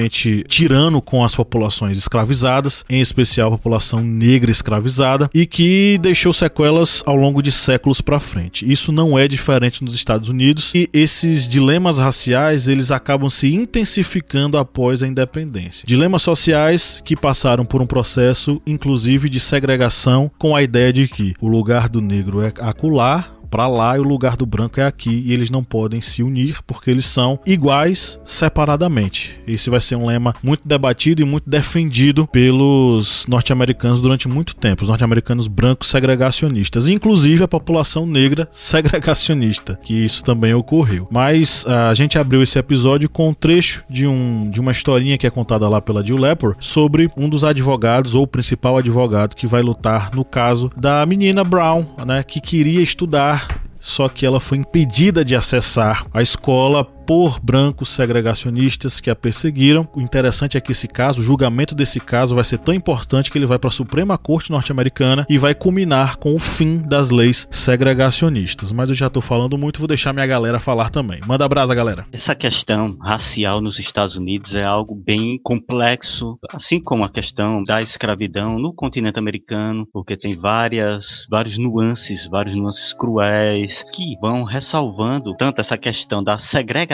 tirano 0.48 1.00
com 1.00 1.24
as 1.24 1.34
populações 1.34 1.98
escravizadas, 1.98 2.84
em 2.88 3.00
especial 3.00 3.48
a 3.48 3.56
população 3.56 4.00
negra 4.00 4.50
escravizada, 4.50 5.30
e 5.34 5.46
que 5.46 5.98
deixou 6.00 6.32
sequelas 6.32 7.02
ao 7.06 7.16
longo 7.16 7.42
de 7.42 7.52
séculos 7.52 8.00
para 8.00 8.20
frente. 8.20 8.70
Isso 8.70 8.92
não 8.92 9.18
é 9.18 9.26
diferente 9.26 9.84
nos 9.84 9.94
Estados 9.94 10.28
Unidos 10.28 10.72
e 10.74 10.88
esses 10.92 11.48
dilemas 11.48 11.98
raciais 11.98 12.68
eles 12.68 12.90
acabam 12.90 13.30
se 13.30 13.54
intensificando 13.54 14.58
após 14.58 15.02
a 15.02 15.06
independência. 15.06 15.84
Dilemas 15.86 16.22
sociais 16.22 17.00
que 17.04 17.16
passaram 17.16 17.64
por 17.64 17.80
um 17.82 17.86
processo, 17.86 18.60
inclusive, 18.66 19.28
de 19.28 19.40
segregação 19.40 20.30
com 20.38 20.54
a 20.54 20.62
ideia 20.62 20.92
de 20.92 21.08
que 21.08 21.34
o 21.40 21.48
lugar 21.48 21.88
do 21.88 22.00
negro 22.00 22.42
é 22.42 22.52
acular, 22.60 23.31
para 23.52 23.68
lá 23.68 23.98
e 23.98 24.00
o 24.00 24.02
lugar 24.02 24.34
do 24.34 24.46
branco 24.46 24.80
é 24.80 24.86
aqui 24.86 25.22
e 25.26 25.34
eles 25.34 25.50
não 25.50 25.62
podem 25.62 26.00
se 26.00 26.22
unir 26.22 26.62
porque 26.66 26.90
eles 26.90 27.04
são 27.04 27.38
iguais 27.44 28.18
separadamente. 28.24 29.38
Esse 29.46 29.68
vai 29.68 29.78
ser 29.78 29.94
um 29.94 30.06
lema 30.06 30.34
muito 30.42 30.66
debatido 30.66 31.20
e 31.20 31.24
muito 31.26 31.50
defendido 31.50 32.26
pelos 32.26 33.26
norte-americanos 33.28 34.00
durante 34.00 34.26
muito 34.26 34.56
tempo, 34.56 34.82
os 34.82 34.88
norte-americanos 34.88 35.48
brancos 35.48 35.90
segregacionistas, 35.90 36.88
inclusive 36.88 37.44
a 37.44 37.48
população 37.48 38.06
negra 38.06 38.48
segregacionista, 38.50 39.78
que 39.82 40.02
isso 40.02 40.24
também 40.24 40.54
ocorreu. 40.54 41.06
Mas 41.10 41.66
ah, 41.68 41.90
a 41.90 41.94
gente 41.94 42.18
abriu 42.18 42.42
esse 42.42 42.58
episódio 42.58 43.10
com 43.10 43.28
um 43.28 43.34
trecho 43.34 43.84
de, 43.86 44.06
um, 44.06 44.48
de 44.48 44.60
uma 44.60 44.72
historinha 44.72 45.18
que 45.18 45.26
é 45.26 45.30
contada 45.30 45.68
lá 45.68 45.78
pela 45.78 46.02
Jill 46.02 46.16
Lepore 46.16 46.56
sobre 46.58 47.10
um 47.14 47.28
dos 47.28 47.44
advogados 47.44 48.14
ou 48.14 48.26
principal 48.26 48.78
advogado 48.78 49.36
que 49.36 49.46
vai 49.46 49.60
lutar 49.60 50.10
no 50.14 50.24
caso 50.24 50.70
da 50.74 51.04
menina 51.04 51.44
Brown, 51.44 51.84
né, 52.06 52.22
que 52.22 52.40
queria 52.40 52.80
estudar 52.80 53.41
só 53.80 54.08
que 54.08 54.24
ela 54.24 54.40
foi 54.40 54.58
impedida 54.58 55.24
de 55.24 55.34
acessar 55.34 56.06
a 56.14 56.22
escola 56.22 56.86
por 57.06 57.40
brancos 57.40 57.90
segregacionistas 57.90 59.00
que 59.00 59.10
a 59.10 59.16
perseguiram. 59.16 59.88
O 59.94 60.00
interessante 60.00 60.56
é 60.56 60.60
que 60.60 60.72
esse 60.72 60.88
caso, 60.88 61.20
o 61.20 61.24
julgamento 61.24 61.74
desse 61.74 62.00
caso 62.00 62.34
vai 62.34 62.44
ser 62.44 62.58
tão 62.58 62.74
importante 62.74 63.30
que 63.30 63.38
ele 63.38 63.46
vai 63.46 63.58
para 63.58 63.68
a 63.68 63.72
Suprema 63.72 64.16
Corte 64.16 64.50
norte-americana 64.50 65.26
e 65.28 65.38
vai 65.38 65.54
culminar 65.54 66.16
com 66.16 66.34
o 66.34 66.38
fim 66.38 66.78
das 66.78 67.10
leis 67.10 67.48
segregacionistas. 67.50 68.72
Mas 68.72 68.88
eu 68.88 68.94
já 68.94 69.06
estou 69.08 69.22
falando 69.22 69.58
muito, 69.58 69.78
vou 69.78 69.88
deixar 69.88 70.12
minha 70.12 70.26
galera 70.26 70.60
falar 70.60 70.90
também. 70.90 71.20
Manda 71.26 71.44
abraço, 71.44 71.74
galera. 71.74 72.06
Essa 72.12 72.34
questão 72.34 72.96
racial 73.00 73.60
nos 73.60 73.78
Estados 73.78 74.16
Unidos 74.16 74.54
é 74.54 74.64
algo 74.64 74.94
bem 74.94 75.38
complexo, 75.42 76.38
assim 76.52 76.80
como 76.80 77.04
a 77.04 77.10
questão 77.10 77.62
da 77.62 77.82
escravidão 77.82 78.58
no 78.58 78.72
continente 78.72 79.18
americano, 79.18 79.86
porque 79.92 80.16
tem 80.16 80.36
várias, 80.36 81.26
vários 81.30 81.58
nuances, 81.58 82.26
vários 82.28 82.54
nuances 82.54 82.92
cruéis 82.92 83.84
que 83.94 84.16
vão 84.20 84.44
ressalvando 84.44 85.34
tanto 85.36 85.60
essa 85.60 85.76
questão 85.76 86.22
da 86.22 86.38
segregação 86.38 86.92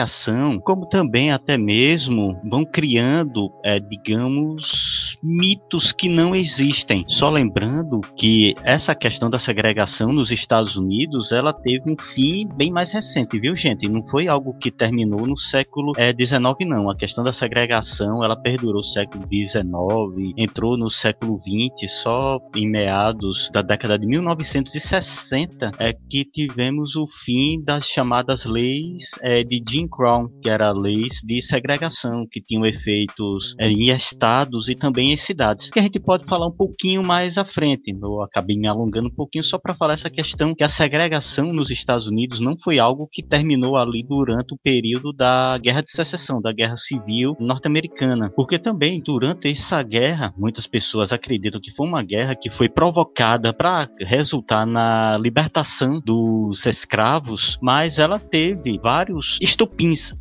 como 0.63 0.87
também 0.87 1.31
até 1.31 1.57
mesmo 1.57 2.39
vão 2.49 2.65
criando, 2.65 3.51
é, 3.63 3.79
digamos, 3.79 5.17
mitos 5.21 5.91
que 5.91 6.09
não 6.09 6.35
existem. 6.35 7.03
Só 7.07 7.29
lembrando 7.29 8.01
que 8.17 8.55
essa 8.63 8.95
questão 8.95 9.29
da 9.29 9.37
segregação 9.37 10.11
nos 10.11 10.31
Estados 10.31 10.75
Unidos, 10.75 11.31
ela 11.31 11.53
teve 11.53 11.91
um 11.91 11.97
fim 11.97 12.47
bem 12.55 12.71
mais 12.71 12.91
recente, 12.91 13.39
viu, 13.39 13.55
gente? 13.55 13.87
Não 13.87 14.01
foi 14.03 14.27
algo 14.27 14.53
que 14.53 14.71
terminou 14.71 15.27
no 15.27 15.37
século 15.37 15.93
XIX, 15.95 16.55
é, 16.61 16.65
não. 16.65 16.89
A 16.89 16.95
questão 16.95 17.23
da 17.23 17.33
segregação, 17.33 18.23
ela 18.23 18.35
perdurou 18.35 18.79
no 18.79 18.83
século 18.83 19.27
XIX, 19.27 20.33
entrou 20.37 20.77
no 20.77 20.89
século 20.89 21.37
XX, 21.37 21.91
só 21.91 22.39
em 22.55 22.69
meados 22.69 23.49
da 23.51 23.61
década 23.61 23.99
de 23.99 24.07
1960 24.07 25.71
é 25.77 25.91
que 25.93 26.23
tivemos 26.23 26.95
o 26.95 27.05
fim 27.05 27.61
das 27.61 27.85
chamadas 27.85 28.45
leis 28.45 29.11
é, 29.21 29.43
de 29.43 29.61
Jim 29.67 29.87
Crow, 29.89 30.29
que 30.41 30.49
era 30.49 30.71
leis 30.71 31.21
de 31.23 31.41
segregação, 31.41 32.25
que 32.29 32.41
tinham 32.41 32.65
efeitos 32.65 33.55
é, 33.59 33.69
em 33.69 33.89
estados 33.89 34.69
e 34.69 34.75
também 34.75 35.11
em 35.11 35.17
cidades, 35.17 35.69
que 35.69 35.79
a 35.79 35.81
gente 35.81 35.99
pode 35.99 36.25
falar 36.25 36.47
um 36.47 36.55
pouquinho 36.55 37.03
mais 37.03 37.37
à 37.37 37.43
frente. 37.43 37.95
Eu 38.01 38.21
acabei 38.21 38.57
me 38.57 38.67
alongando 38.67 39.07
um 39.07 39.13
pouquinho 39.13 39.43
só 39.43 39.57
para 39.57 39.75
falar 39.75 39.93
essa 39.93 40.09
questão 40.09 40.53
que 40.55 40.63
a 40.63 40.69
segregação 40.69 41.51
nos 41.53 41.69
Estados 41.69 42.07
Unidos 42.07 42.39
não 42.39 42.57
foi 42.57 42.79
algo 42.79 43.07
que 43.11 43.25
terminou 43.25 43.77
ali 43.77 44.03
durante 44.03 44.53
o 44.53 44.57
período 44.57 45.11
da 45.13 45.57
Guerra 45.57 45.81
de 45.81 45.91
Secessão, 45.91 46.41
da 46.41 46.51
Guerra 46.51 46.75
Civil 46.75 47.35
norte-americana, 47.39 48.31
porque 48.35 48.57
também 48.57 49.01
durante 49.01 49.49
essa 49.49 49.81
guerra, 49.81 50.33
muitas 50.37 50.67
pessoas 50.67 51.11
acreditam 51.11 51.61
que 51.61 51.71
foi 51.71 51.87
uma 51.87 52.03
guerra 52.03 52.35
que 52.35 52.49
foi 52.49 52.69
provocada 52.69 53.53
para 53.53 53.87
resultar 53.99 54.65
na 54.65 55.17
libertação 55.17 55.99
dos 55.99 56.65
escravos, 56.65 57.57
mas 57.61 57.99
ela 57.99 58.19
teve 58.19 58.77
vários 58.79 59.37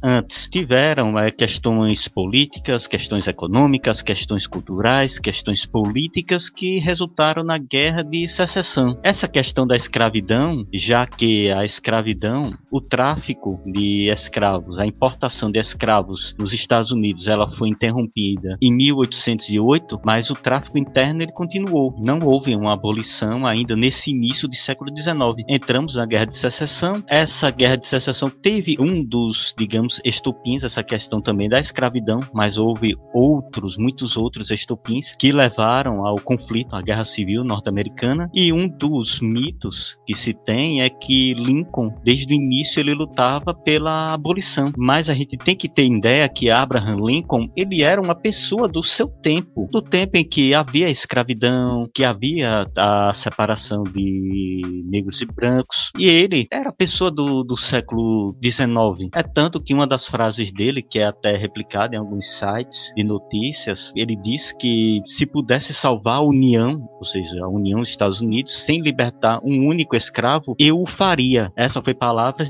antes. 0.02 0.48
Tiveram 0.50 1.18
é, 1.18 1.30
questões 1.30 2.06
políticas, 2.08 2.86
questões 2.86 3.26
econômicas, 3.26 4.02
questões 4.02 4.46
culturais, 4.46 5.18
questões 5.18 5.66
políticas 5.66 6.48
que 6.48 6.78
resultaram 6.78 7.42
na 7.42 7.58
guerra 7.58 8.02
de 8.02 8.28
secessão. 8.28 8.98
Essa 9.02 9.26
questão 9.26 9.66
da 9.66 9.76
escravidão, 9.76 10.66
já 10.72 11.06
que 11.06 11.50
a 11.50 11.64
escravidão, 11.64 12.56
o 12.70 12.80
tráfico 12.80 13.60
de 13.64 14.10
escravos, 14.10 14.78
a 14.78 14.86
importação 14.86 15.50
de 15.50 15.58
escravos 15.58 16.34
nos 16.38 16.52
Estados 16.52 16.92
Unidos, 16.92 17.26
ela 17.26 17.50
foi 17.50 17.68
interrompida 17.68 18.56
em 18.62 18.72
1808, 18.72 20.00
mas 20.04 20.30
o 20.30 20.34
tráfico 20.34 20.78
interno 20.78 21.22
ele 21.22 21.32
continuou. 21.32 21.94
Não 21.98 22.20
houve 22.20 22.54
uma 22.54 22.72
abolição 22.72 23.46
ainda 23.46 23.76
nesse 23.76 24.10
início 24.10 24.48
do 24.48 24.56
século 24.56 24.90
XIX. 24.96 25.44
Entramos 25.48 25.94
na 25.94 26.06
guerra 26.06 26.26
de 26.26 26.36
secessão. 26.36 27.02
Essa 27.06 27.50
guerra 27.50 27.76
de 27.76 27.86
secessão 27.86 28.30
teve 28.30 28.76
um 28.78 29.04
dos 29.04 29.54
digamos, 29.56 30.00
estupins, 30.04 30.64
essa 30.64 30.82
questão 30.82 31.20
também 31.20 31.48
da 31.48 31.58
escravidão, 31.58 32.20
mas 32.32 32.56
houve 32.56 32.96
outros, 33.12 33.76
muitos 33.76 34.16
outros 34.16 34.50
estupins 34.50 35.14
que 35.18 35.32
levaram 35.32 36.06
ao 36.06 36.16
conflito, 36.16 36.74
à 36.74 36.82
guerra 36.82 37.04
civil 37.04 37.44
norte-americana. 37.44 38.30
E 38.34 38.52
um 38.52 38.68
dos 38.68 39.20
mitos 39.20 39.98
que 40.06 40.14
se 40.14 40.32
tem 40.32 40.82
é 40.82 40.88
que 40.88 41.34
Lincoln, 41.34 41.94
desde 42.02 42.32
o 42.32 42.36
início, 42.36 42.57
ele 42.80 42.94
lutava 42.94 43.54
pela 43.54 44.12
abolição. 44.12 44.72
Mas 44.76 45.08
a 45.08 45.14
gente 45.14 45.36
tem 45.36 45.56
que 45.56 45.68
ter 45.68 45.84
ideia 45.84 46.28
que 46.28 46.50
Abraham 46.50 46.96
Lincoln, 47.04 47.48
ele 47.56 47.82
era 47.82 48.00
uma 48.00 48.14
pessoa 48.14 48.68
do 48.68 48.82
seu 48.82 49.08
tempo, 49.08 49.66
do 49.70 49.82
tempo 49.82 50.16
em 50.16 50.24
que 50.24 50.54
havia 50.54 50.90
escravidão, 50.90 51.88
que 51.94 52.04
havia 52.04 52.66
a 52.76 53.12
separação 53.12 53.82
de 53.82 54.84
negros 54.86 55.20
e 55.20 55.26
brancos. 55.26 55.90
E 55.98 56.06
ele 56.06 56.46
era 56.52 56.72
pessoa 56.72 57.10
do, 57.10 57.42
do 57.42 57.56
século 57.56 58.36
XIX. 58.42 59.10
É 59.14 59.22
tanto 59.22 59.60
que 59.60 59.74
uma 59.74 59.86
das 59.86 60.06
frases 60.06 60.52
dele, 60.52 60.82
que 60.82 60.98
é 60.98 61.06
até 61.06 61.36
replicada 61.36 61.94
em 61.94 61.98
alguns 61.98 62.26
sites 62.38 62.92
de 62.96 63.04
notícias, 63.04 63.92
ele 63.96 64.16
diz 64.16 64.52
que 64.52 65.00
se 65.04 65.26
pudesse 65.26 65.74
salvar 65.74 66.16
a 66.16 66.22
União, 66.22 66.88
ou 66.96 67.04
seja, 67.04 67.44
a 67.44 67.48
União 67.48 67.80
dos 67.80 67.88
Estados 67.88 68.20
Unidos, 68.20 68.54
sem 68.64 68.80
libertar 68.80 69.40
um 69.42 69.66
único 69.66 69.96
escravo, 69.96 70.54
eu 70.58 70.80
o 70.80 70.86
faria. 70.86 71.52
Essa 71.56 71.82
foi 71.82 71.94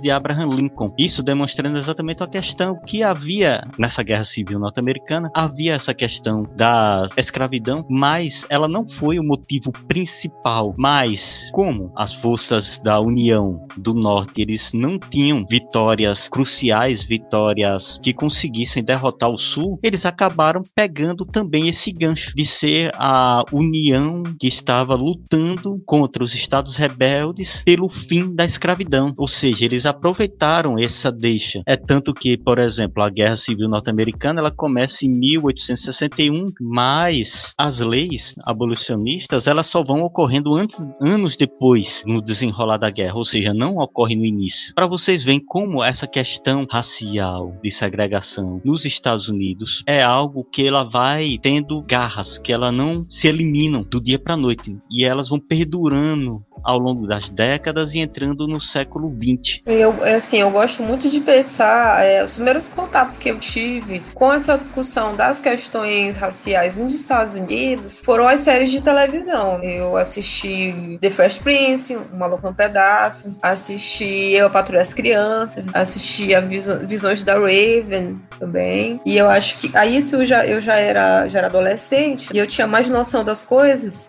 de 0.01 0.11
Abraham 0.11 0.49
Lincoln. 0.51 0.93
Isso 0.99 1.23
demonstrando 1.23 1.79
exatamente 1.79 2.23
a 2.23 2.27
questão 2.27 2.79
que 2.87 3.03
havia 3.03 3.67
nessa 3.79 4.03
guerra 4.03 4.25
civil 4.25 4.59
norte-americana, 4.59 5.31
havia 5.35 5.75
essa 5.75 5.95
questão 5.95 6.45
da 6.57 7.07
escravidão, 7.17 7.85
mas 7.89 8.45
ela 8.49 8.69
não 8.69 8.87
foi 8.87 9.19
o 9.19 9.25
motivo 9.25 9.73
principal. 9.87 10.75
Mas 10.77 11.49
como 11.53 11.93
as 11.97 12.15
forças 12.15 12.79
da 12.79 13.01
União 13.01 13.67
do 13.77 13.95
Norte, 13.95 14.43
eles 14.43 14.73
não 14.73 14.99
tinham 14.99 15.45
vitórias 15.49 16.29
cruciais 16.29 17.03
vitórias 17.03 17.99
que 18.03 18.13
conseguissem 18.13 18.83
derrotar 18.83 19.31
o 19.31 19.39
Sul, 19.39 19.79
eles 19.83 20.05
acabaram 20.05 20.63
pegando 20.75 21.25
também 21.25 21.69
esse 21.69 21.93
gancho 21.93 22.35
de 22.35 22.45
ser 22.45 22.93
a 22.95 23.43
União 23.53 24.23
que 24.39 24.47
estava 24.47 24.95
lutando 24.95 25.81
contra 25.87 26.23
os 26.23 26.35
estados 26.35 26.77
rebeldes 26.77 27.63
pelo 27.65 27.89
fim 27.89 28.35
da 28.35 28.45
escravidão. 28.45 29.15
Ou 29.17 29.27
seja, 29.27 29.65
eles 29.65 29.87
aproveitaram 29.89 30.79
essa 30.79 31.11
deixa. 31.11 31.63
É 31.67 31.77
tanto 31.77 32.15
que, 32.15 32.37
por 32.37 32.59
exemplo, 32.59 33.03
a 33.03 33.11
Guerra 33.11 33.37
Civil 33.37 33.69
Norte-Americana 33.69 34.41
ela 34.41 34.51
começa 34.51 35.07
em 35.07 35.11
1861, 35.11 36.47
mas 36.61 37.53
as 37.59 37.81
leis 37.81 38.37
abolicionistas 38.45 39.47
elas 39.47 39.67
só 39.67 39.83
vão 39.83 40.03
ocorrendo 40.03 40.55
antes, 40.55 40.87
anos 41.01 41.37
depois 41.37 42.03
no 42.07 42.23
desenrolar 42.23 42.79
da 42.79 42.91
guerra, 42.91 43.17
ou 43.17 43.25
seja, 43.25 43.53
não 43.53 43.79
ocorre 43.79 44.15
no 44.15 44.25
início. 44.25 44.75
Para 44.75 44.87
vocês 44.87 45.25
verem 45.25 45.41
como 45.45 45.83
essa 45.83 46.07
questão 46.07 46.67
racial 46.71 47.57
de 47.63 47.71
segregação 47.71 48.61
nos 48.65 48.85
Estados 48.85 49.29
Unidos 49.29 49.83
é 49.87 50.03
algo 50.03 50.45
que 50.45 50.67
ela 50.67 50.85
vai 50.85 51.39
tendo 51.41 51.81
garras, 51.83 52.39
que 52.39 52.53
ela 52.53 52.71
não 52.71 53.07
se 53.09 53.29
eliminam 53.29 53.83
do 53.83 54.01
dia 54.01 54.19
para 54.19 54.37
noite 54.37 54.77
e 54.91 55.05
elas 55.05 55.29
vão 55.29 55.39
perdurando 55.39 56.45
ao 56.69 56.79
longo 56.79 57.07
das 57.07 57.31
décadas 57.31 57.95
e 57.95 57.99
entrando 58.01 58.47
no 58.47 58.61
século 58.61 59.11
XX. 59.11 59.63
Eu, 59.65 60.05
assim, 60.05 60.37
eu 60.37 60.51
gosto 60.51 60.83
muito 60.83 61.09
de 61.09 61.19
pensar, 61.19 62.05
é, 62.05 62.23
os 62.23 62.35
primeiros 62.35 62.69
contatos 62.69 63.17
que 63.17 63.31
eu 63.31 63.39
tive 63.39 64.03
com 64.13 64.31
essa 64.31 64.55
discussão 64.59 65.17
das 65.17 65.41
questões 65.41 66.17
raciais 66.17 66.77
nos 66.77 66.93
Estados 66.93 67.33
Unidos 67.33 68.03
foram 68.05 68.29
as 68.29 68.41
séries 68.41 68.71
de 68.71 68.83
televisão. 68.83 69.63
Eu 69.63 69.97
assisti 69.97 70.99
The 71.01 71.11
Fresh 71.11 71.39
Prince, 71.39 71.97
O 71.97 72.05
Maluco 72.15 72.47
no 72.47 72.55
Pedaço, 72.55 73.35
assisti 73.41 74.35
Eu 74.35 74.51
Patrulho 74.51 74.83
as 74.83 74.93
Crianças, 74.93 75.65
assisti 75.73 76.35
a 76.35 76.43
Visões 76.43 77.25
da 77.25 77.33
Raven 77.33 78.21
também. 78.39 79.01
E 79.07 79.17
eu 79.17 79.31
acho 79.31 79.57
que 79.57 79.75
aí 79.75 79.97
isso 79.97 80.17
eu 80.17 80.27
já, 80.27 80.45
eu 80.45 80.61
já 80.61 80.77
era 80.77 81.27
já 81.29 81.39
era 81.39 81.49
adolescente 81.49 82.29
e 82.35 82.37
eu 82.37 82.47
tinha 82.47 82.67
mais 82.67 82.91
noção 82.91 83.25
das 83.25 83.43
coisas. 83.43 84.09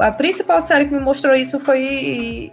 A 0.00 0.10
principal 0.10 0.60
série 0.60 0.86
que 0.86 0.94
me 0.94 1.00
mostrou 1.00 1.36
isso 1.36 1.60
foi 1.60 1.99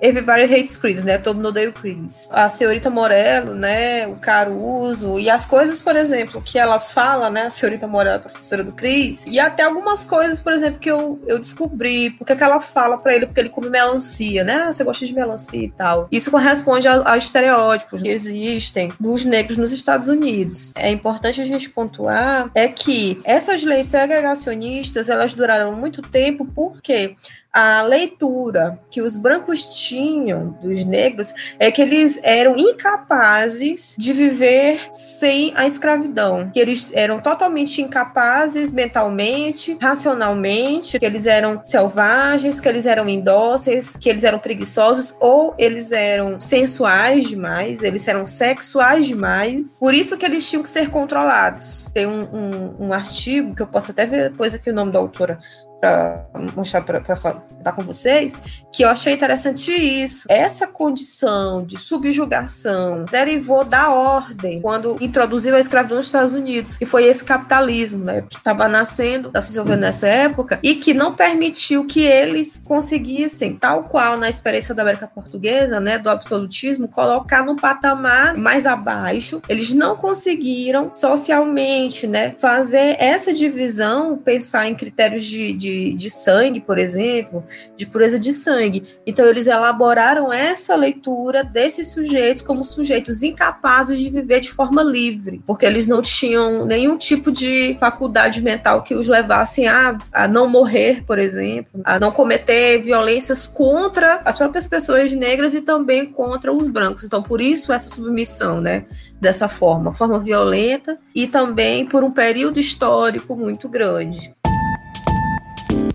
Everybody 0.02 0.44
Hates 0.44 0.78
Chris, 0.78 1.04
né? 1.04 1.18
Todo 1.18 1.38
mundo 1.38 1.50
odeia 1.50 1.70
o 1.70 1.74
Chris. 1.74 2.28
A 2.32 2.50
senhorita 2.50 2.90
Morello, 2.90 3.54
né? 3.54 4.08
O 4.08 4.16
Caruso 4.16 5.20
e 5.20 5.30
as 5.30 5.46
coisas, 5.46 5.82
por 5.82 5.96
exemplo, 5.96 6.42
que 6.42 6.58
ela 6.58 6.80
fala, 6.80 7.30
né? 7.30 7.44
A 7.48 7.50
senhorita 7.50 7.88
Morello, 7.88 8.22
professora 8.22 8.64
do 8.64 8.72
Chris, 8.72 9.26
e 9.28 9.40
até 9.40 9.64
algumas 9.64 10.04
coisas, 10.04 10.42
por 10.42 10.54
exemplo, 10.54 10.80
que 10.80 10.90
eu, 10.90 11.20
eu 11.28 11.38
descobri, 11.40 12.12
porque 12.12 12.36
que 12.36 12.44
ela 12.44 12.60
fala 12.60 12.98
para 12.98 13.16
ele, 13.16 13.26
porque 13.26 13.40
ele 13.40 13.50
come 13.50 13.70
melancia, 13.70 14.44
né? 14.44 14.66
Ah, 14.68 14.74
você 14.74 14.84
gosta 14.84 15.06
de 15.06 15.14
melancia 15.14 15.64
e 15.64 15.70
tal. 15.70 16.08
Isso 16.12 16.32
corresponde 16.32 16.88
a 16.88 17.18
estereótipos 17.18 18.02
que 18.02 18.10
existem 18.10 18.92
dos 19.00 19.26
negros 19.26 19.58
nos 19.58 19.72
Estados 19.72 20.08
Unidos. 20.08 20.74
É 20.76 20.92
importante 20.92 21.42
a 21.42 21.46
gente 21.46 21.70
pontuar 21.70 22.50
é 22.54 22.68
que 22.68 23.20
essas 23.24 23.64
leis 23.64 23.88
segregacionistas, 23.88 25.10
elas 25.10 25.34
duraram 25.34 25.72
muito 25.74 26.02
tempo 26.02 26.46
porque 26.46 27.16
a 27.58 27.82
leitura 27.82 28.80
que 28.88 29.02
os 29.02 29.16
brancos 29.16 29.80
tinham 29.88 30.56
dos 30.62 30.84
negros 30.84 31.34
é 31.58 31.72
que 31.72 31.82
eles 31.82 32.20
eram 32.22 32.56
incapazes 32.56 33.96
de 33.98 34.14
viver 34.14 34.80
sem 34.92 35.54
a 35.56 35.66
escravidão, 35.66 36.52
que 36.52 36.60
eles 36.60 36.92
eram 36.94 37.20
totalmente 37.20 37.82
incapazes 37.82 38.70
mentalmente, 38.70 39.76
racionalmente, 39.82 41.00
que 41.00 41.06
eles 41.06 41.26
eram 41.26 41.60
selvagens, 41.64 42.60
que 42.60 42.70
eles 42.70 42.86
eram 42.86 43.10
indóceis, 43.10 43.98
que 43.98 44.08
eles 44.08 44.24
eram 44.24 44.38
preguiçosos 44.38 45.16
ou 45.20 45.56
eles 45.58 45.92
eram 45.92 46.40
sensuais 46.40 47.28
demais, 47.28 47.82
eles 47.82 48.08
eram 48.08 48.24
sexuais 48.24 49.08
demais. 49.08 49.80
Por 49.80 49.96
isso 49.96 50.16
que 50.16 50.28
eles 50.28 50.48
tinham 50.48 50.62
que 50.62 50.70
ser 50.70 50.92
controlados. 50.92 51.90
Tem 51.92 52.06
um, 52.06 52.22
um, 52.32 52.76
um 52.88 52.94
artigo 52.94 53.56
que 53.56 53.64
eu 53.64 53.68
posso 53.68 53.90
até 53.90 54.06
ver 54.06 54.30
depois 54.30 54.54
aqui 54.54 54.70
o 54.70 54.76
nome 54.76 54.92
da 54.92 55.00
autora, 55.00 55.40
para 55.80 56.26
mostrar 56.56 56.82
para 56.82 57.16
falar 57.16 57.44
com 57.76 57.84
vocês, 57.84 58.42
que 58.74 58.84
eu 58.84 58.90
achei 58.90 59.14
interessante 59.14 59.72
isso. 59.72 60.26
Essa 60.30 60.66
condição 60.68 61.64
de 61.64 61.78
subjugação 61.78 63.06
derivou 63.10 63.64
da 63.64 63.92
ordem 63.92 64.62
quando 64.62 64.98
introduziu 65.02 65.56
a 65.56 65.60
escravidão 65.60 65.98
nos 65.98 66.08
Estados 66.08 66.34
Unidos, 66.34 66.78
que 66.78 66.86
foi 66.86 67.06
esse 67.06 67.24
capitalismo, 67.24 68.04
né, 68.04 68.24
que 68.28 68.38
estava 68.38 68.68
nascendo, 68.68 69.28
está 69.28 69.42
se 69.42 69.50
desenvolvendo 69.50 69.82
nessa 69.82 70.08
época 70.08 70.60
e 70.64 70.76
que 70.76 70.94
não 70.94 71.14
permitiu 71.14 71.86
que 71.86 72.02
eles 72.02 72.62
conseguissem, 72.64 73.56
tal 73.56 73.84
qual 73.84 74.18
na 74.18 74.30
experiência 74.30 74.74
da 74.74 74.82
América 74.82 75.08
Portuguesa, 75.08 75.80
né, 75.80 75.98
do 75.98 76.10
absolutismo, 76.10 76.88
colocar 76.88 77.44
num 77.44 77.56
patamar 77.56 78.36
mais 78.36 78.66
abaixo. 78.66 79.42
Eles 79.48 79.74
não 79.74 79.96
conseguiram 79.96 80.94
socialmente, 80.94 82.08
né, 82.08 82.36
fazer 82.38 82.96
essa 83.00 83.34
divisão, 83.34 84.18
pensar 84.18 84.68
em 84.68 84.76
critérios 84.76 85.24
de, 85.24 85.54
de 85.54 85.67
de, 85.68 85.94
de 85.94 86.10
sangue, 86.10 86.62
por 86.62 86.78
exemplo, 86.78 87.44
de 87.76 87.86
pureza 87.86 88.18
de 88.18 88.32
sangue. 88.32 88.84
Então, 89.06 89.26
eles 89.26 89.48
elaboraram 89.48 90.32
essa 90.32 90.76
leitura 90.76 91.44
desses 91.44 91.92
sujeitos 91.92 92.42
como 92.42 92.64
sujeitos 92.64 93.22
incapazes 93.22 94.00
de 94.00 94.10
viver 94.10 94.40
de 94.40 94.52
forma 94.52 94.82
livre, 94.82 95.42
porque 95.46 95.66
eles 95.66 95.88
não 95.88 96.02
tinham 96.02 96.66
nenhum 96.66 96.98
tipo 96.98 97.32
de 97.32 97.76
faculdade 97.80 98.42
mental 98.42 98.82
que 98.82 98.96
os 98.96 99.08
levassem 99.08 99.68
a, 99.68 99.98
a 100.12 100.28
não 100.28 100.48
morrer, 100.48 101.04
por 101.06 101.20
exemplo, 101.20 101.82
a 101.84 102.00
não 102.00 102.12
cometer 102.12 102.82
violências 102.82 103.46
contra 103.46 104.22
as 104.24 104.38
próprias 104.38 104.66
pessoas 104.66 105.12
negras 105.12 105.54
e 105.54 105.62
também 105.62 106.06
contra 106.06 106.54
os 106.54 106.68
brancos. 106.68 107.04
Então, 107.04 107.22
por 107.22 107.42
isso, 107.42 107.74
essa 107.74 107.90
submissão, 107.90 108.62
né? 108.62 108.86
Dessa 109.20 109.50
forma, 109.50 109.92
forma 109.92 110.20
violenta 110.20 111.00
e 111.16 111.26
também 111.26 111.88
por 111.88 112.04
um 112.04 112.12
período 112.12 112.60
histórico 112.60 113.36
muito 113.36 113.68
grande. 113.68 114.32